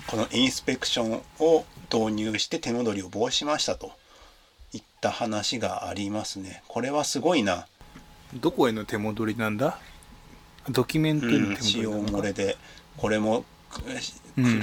[0.08, 3.92] このインスペクションを導入して手戻りを防止しましたと
[4.74, 6.64] いった話がありますね。
[6.68, 7.68] これはすごいな。
[8.34, 9.80] どこへの手戻りなんだ？
[10.70, 12.18] ドキュメントへうん、の手使用戻りなのか。
[12.20, 12.58] 漏れで
[12.98, 13.82] これもク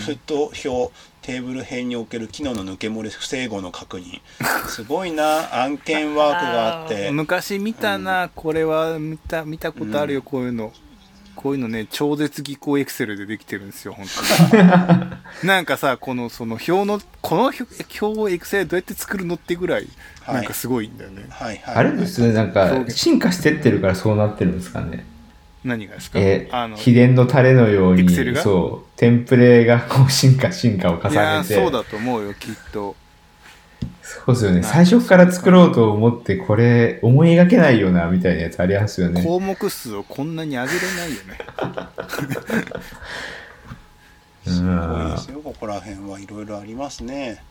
[0.09, 4.20] ルト表テーブル編における機能の抜け漏れ不整合の確認。
[4.68, 5.55] すごいな。
[5.62, 7.11] 案件ワークがあって。
[7.11, 10.72] 昔見たな、これは見た見たことあるよ、こういうの
[11.37, 14.07] こういうのね超絶技巧エクセルでできてるんですよ本
[14.51, 14.62] 当に。
[15.45, 17.64] なんかさこのその表のこの表
[18.01, 19.87] 表をエクセルでどうやって作るのってぐらい
[20.22, 20.34] はい。
[20.37, 21.74] なんかすごいんだよね、はいはい。
[21.76, 25.05] あれですね、なんか進化してってるからそうなってるんですかね。
[25.66, 32.95] 何がですか、えあの秘伝のタレのようにそうテンプレがこう進化進化を重いやねてそうだと思うよきっと
[34.07, 34.63] そうですよね。
[34.63, 39.25] 最初から作ろうと思ってこれ思い描けないよなみたいなやつありますよね。
[39.25, 41.39] 項目数をこんなに上げれないよね。
[44.47, 45.41] すごいですよ。
[45.43, 47.43] ここら辺はいろいろありますね。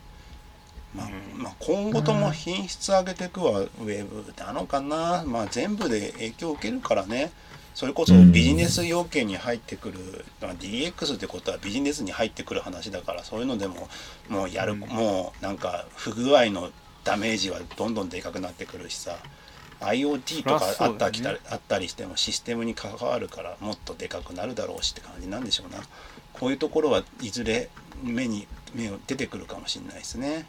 [0.95, 7.31] まあ、まあ今後とも品質上げていくはウェブなのかな、まあ、全部で影響を受けるからね
[7.75, 13.89] それこそビジネス要件に入ってくる、まあ、DX ってことはビジネスに入ってくる話だからそういうのでも
[14.29, 14.79] もうやる、うん。
[14.79, 16.71] もうなんか不具合の
[17.03, 19.17] ダメージはどんどんでかくなってくるしさ。
[19.81, 25.83] IoT とかあったきた、あったりしてもシステムに関わるからもっとでかくなるだろうしって感じなんでしょうな。
[26.31, 27.69] こういうところはいずれ
[28.01, 30.45] 目に目を出てくるかもしれないですね。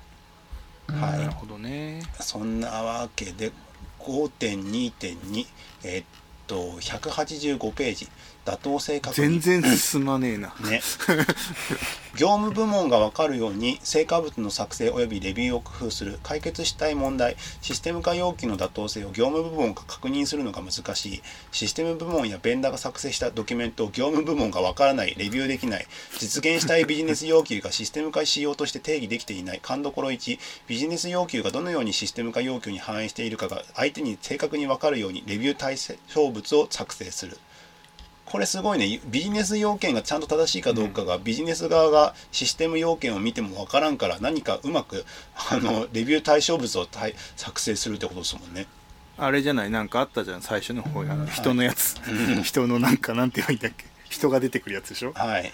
[0.86, 1.18] はい。
[1.18, 2.02] なるほどね。
[2.20, 3.50] そんなわけで
[3.98, 5.46] 5.2.2
[5.82, 6.06] えーっ
[6.46, 8.08] と185ページ。
[8.46, 9.40] 妥当性確認。
[9.40, 10.54] 全然進まねえな。
[10.60, 10.80] ね。
[12.16, 21.22] 業務部門が分かるように成果物の作成及びレビューを工夫する解決したい問題システム化要求の妥当性を業務部門が確認するのが難しい。
[21.52, 25.86] システム部門やベンダーが作成したドキュメントを業務部門が分からないレビューできない。
[26.18, 37.38] 実現したいビジネス要求がシステム化仕様として定義できていない勘どころ1ビジネス要求がどのようにシステム化要求に反映しているかが相手に正確に分かるようにレビュー対象物を作成する
[38.26, 39.00] これすごいね。
[39.06, 45.04] ビジネス要件がちゃんと正しいかどうかが、ビジネス側がシステム要件を見てもわからんから何かうまく
[45.50, 48.66] あのレビュー対象物を対作成するってことですもんね。
[49.16, 49.70] あれじゃない？
[49.70, 50.42] なんかあったじゃん。
[50.42, 51.16] 最初の方や。
[51.32, 51.96] 人のやつ、
[52.42, 53.86] 人のなんかなんて言えばいいんだっけ？
[54.10, 55.12] 人が出てくるやつでしょ？
[55.14, 55.52] はい。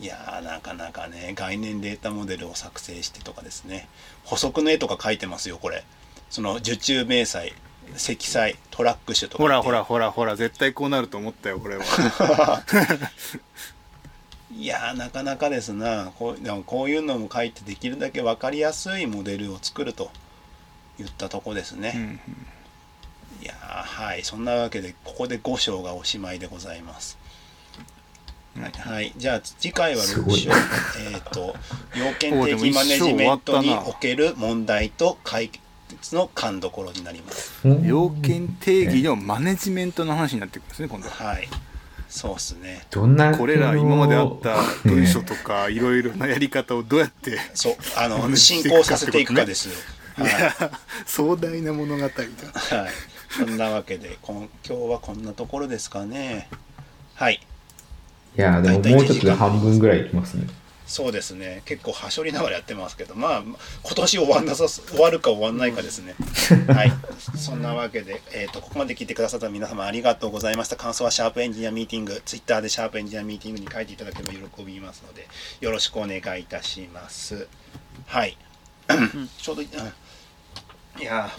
[0.00, 3.86] いやーなかなかね概念データモデルを作成してとかですね。
[4.24, 5.84] 補足の絵とか書いてますよこれ。
[6.28, 7.52] その受注明細
[7.94, 11.84] 積載トラック種とかほらほらほらほら絶対こうなると思ったよこれは。
[14.56, 16.12] いやーなかなかですな。
[16.18, 20.10] こうでもこういうのも書いてできるだけ分かりやすいモデルを作ると
[20.98, 22.20] 言ったとこですね、うん
[23.42, 24.22] いやーはい。
[24.22, 27.18] そんなわけでここで5章がおしまいでございます、
[28.58, 30.40] はい、はい、じゃあ次回は6すごい。
[30.40, 31.54] 章えっ、と
[31.94, 35.65] 要件定義マネジメントにおける問題と解決
[36.14, 37.60] の勘どころになります。
[37.84, 41.08] 要件定義のマネジメントの話になってくるんですね今度。
[41.08, 41.48] ははい。
[42.08, 42.86] そうっすね。
[42.90, 49.68] どんなこれら今まであった文書ねとかいろいろなやり方をどうやってそうあの進いくか行させていくかです
[50.18, 50.54] よ、いや
[51.04, 52.08] 壮大な物語だ。
[52.08, 52.90] はい、
[53.28, 56.48] そんなわけでこん今日はこんなところですかね。
[57.14, 57.40] はい。
[58.38, 60.46] いやでももうちょっとで半分ぐらいいきますね
[60.86, 61.62] そうですね。
[61.64, 63.56] 結構はしょりながらやってますけどまあ今
[63.96, 66.14] 年終わんなさす終わるか終わんないかですね。
[66.72, 66.92] はい。
[67.36, 70.76] そんなわけで、えー、とここまで聞いてくださった皆様ありがとうございました。
[70.76, 75.28] 感想はシャープエンジニアミーティングツイッターでシャープエンジニアミーティングに書いていただければ喜びますので
[75.60, 77.48] よろしくお願いいたします。
[78.06, 78.38] はい。
[79.42, 79.68] ちょうどいう
[80.98, 81.02] ん。
[81.02, 81.30] いや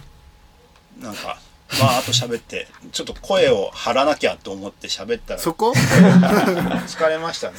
[1.00, 1.40] ーなんか
[1.80, 5.74] まああと喋ってちょっと声を張らなきゃと思って喋ったらそこ？
[5.74, 7.56] 疲れましたね。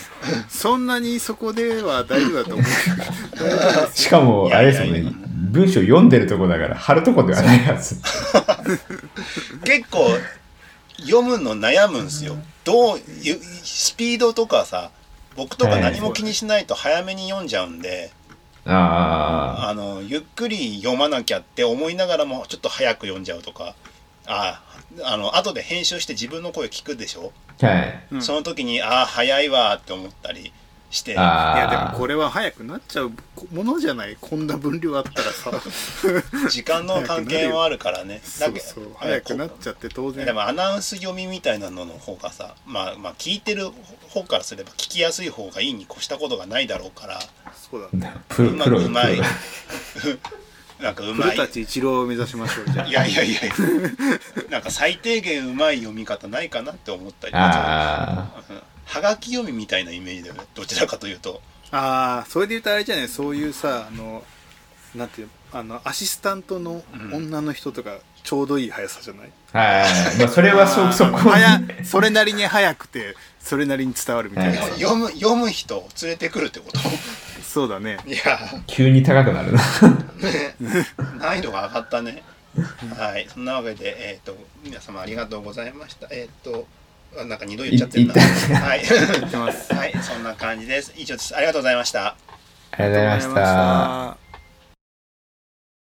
[0.49, 3.97] そんなにそこでは大丈夫だと思う。
[3.97, 5.13] しかもあれですもんね
[5.51, 7.97] 文章読んでるとこだから貼るとこではないはず。
[9.65, 10.09] 結構
[11.01, 12.37] 読むの悩むんですよ。
[12.65, 14.91] どうゆスピードとかさ
[15.37, 18.11] 僕とか何も気にしないと早めに読んじゃうんで、
[18.67, 23.75] ああのゆっくり読まなきゃって思いながらもちょっと早く読んじゃうとか
[24.29, 24.63] あ
[25.03, 27.67] あの後で編集して自分の声聞くでしょ、あ。
[27.67, 28.05] はい。
[28.13, 28.23] うん。
[28.23, 30.53] その時にああ早いわって思ったり
[30.91, 31.19] して。
[31.19, 31.59] ああ。
[31.59, 33.13] いやでもこれは早くなっちゃう
[33.53, 34.17] ものじゃない。
[34.21, 35.51] こんな分量あったらさ。
[36.49, 38.21] 時間の関係もあるからね。
[38.39, 38.95] だけそうそう。
[38.97, 40.27] 早くなっちゃって当然。
[40.27, 43.71] でもアナウンス読みみたいなのの方がさ、まあ、まあ聞いてる
[44.09, 47.21] 方からすれば聞きやすい方がいいに越したことがないだろうから。
[47.71, 48.15] そうだね。
[48.29, 49.17] プロ、うまプロ、プくうまい。
[49.17, 49.25] ロ。
[50.81, 51.31] なんかうまい。
[51.31, 52.87] 古舘一郎を目指しましょうじゃあ。
[52.87, 53.41] いやいやいや。
[54.51, 57.33] なんか最低限うまい読み方ないかなって思ったり。
[57.35, 60.45] あうんはがき読みみたいなイメージだよね。
[60.55, 61.43] どちらかというと。
[61.71, 63.09] ああそれで言うとあれじゃない？
[63.09, 64.25] そういうさあの
[64.95, 65.33] なんていうの？
[65.59, 69.59] あのアシスタントの女の人とかちょうどいい速さじゃない、あ。
[69.59, 70.19] はい。
[70.19, 71.19] まあ、それはそ、そこに。
[71.19, 74.63] 早それなりに速くてそれなりに伝わるみたいな。
[74.63, 76.79] さ、読む読む人を連れてくるってこと？
[77.49, 77.97] そうだね。
[78.07, 78.39] いや。
[78.67, 79.59] 急に高くなるな。
[79.59, 80.55] ね
[81.19, 82.23] 難易度が上がったね。
[82.97, 83.27] はい。
[83.33, 86.09] そんなわけでえっ、と皆様ありがとうございました。
[86.11, 86.67] えっ、と
[87.19, 88.61] あなんか二度言っちゃってるな。
[88.61, 88.83] はい。
[88.87, 89.75] 言ってます。
[89.75, 89.95] はい。
[90.03, 90.93] そんな感じです。
[90.95, 91.35] 以上です。
[91.35, 92.17] ありがとうございました。
[92.73, 94.28] ありがとうございました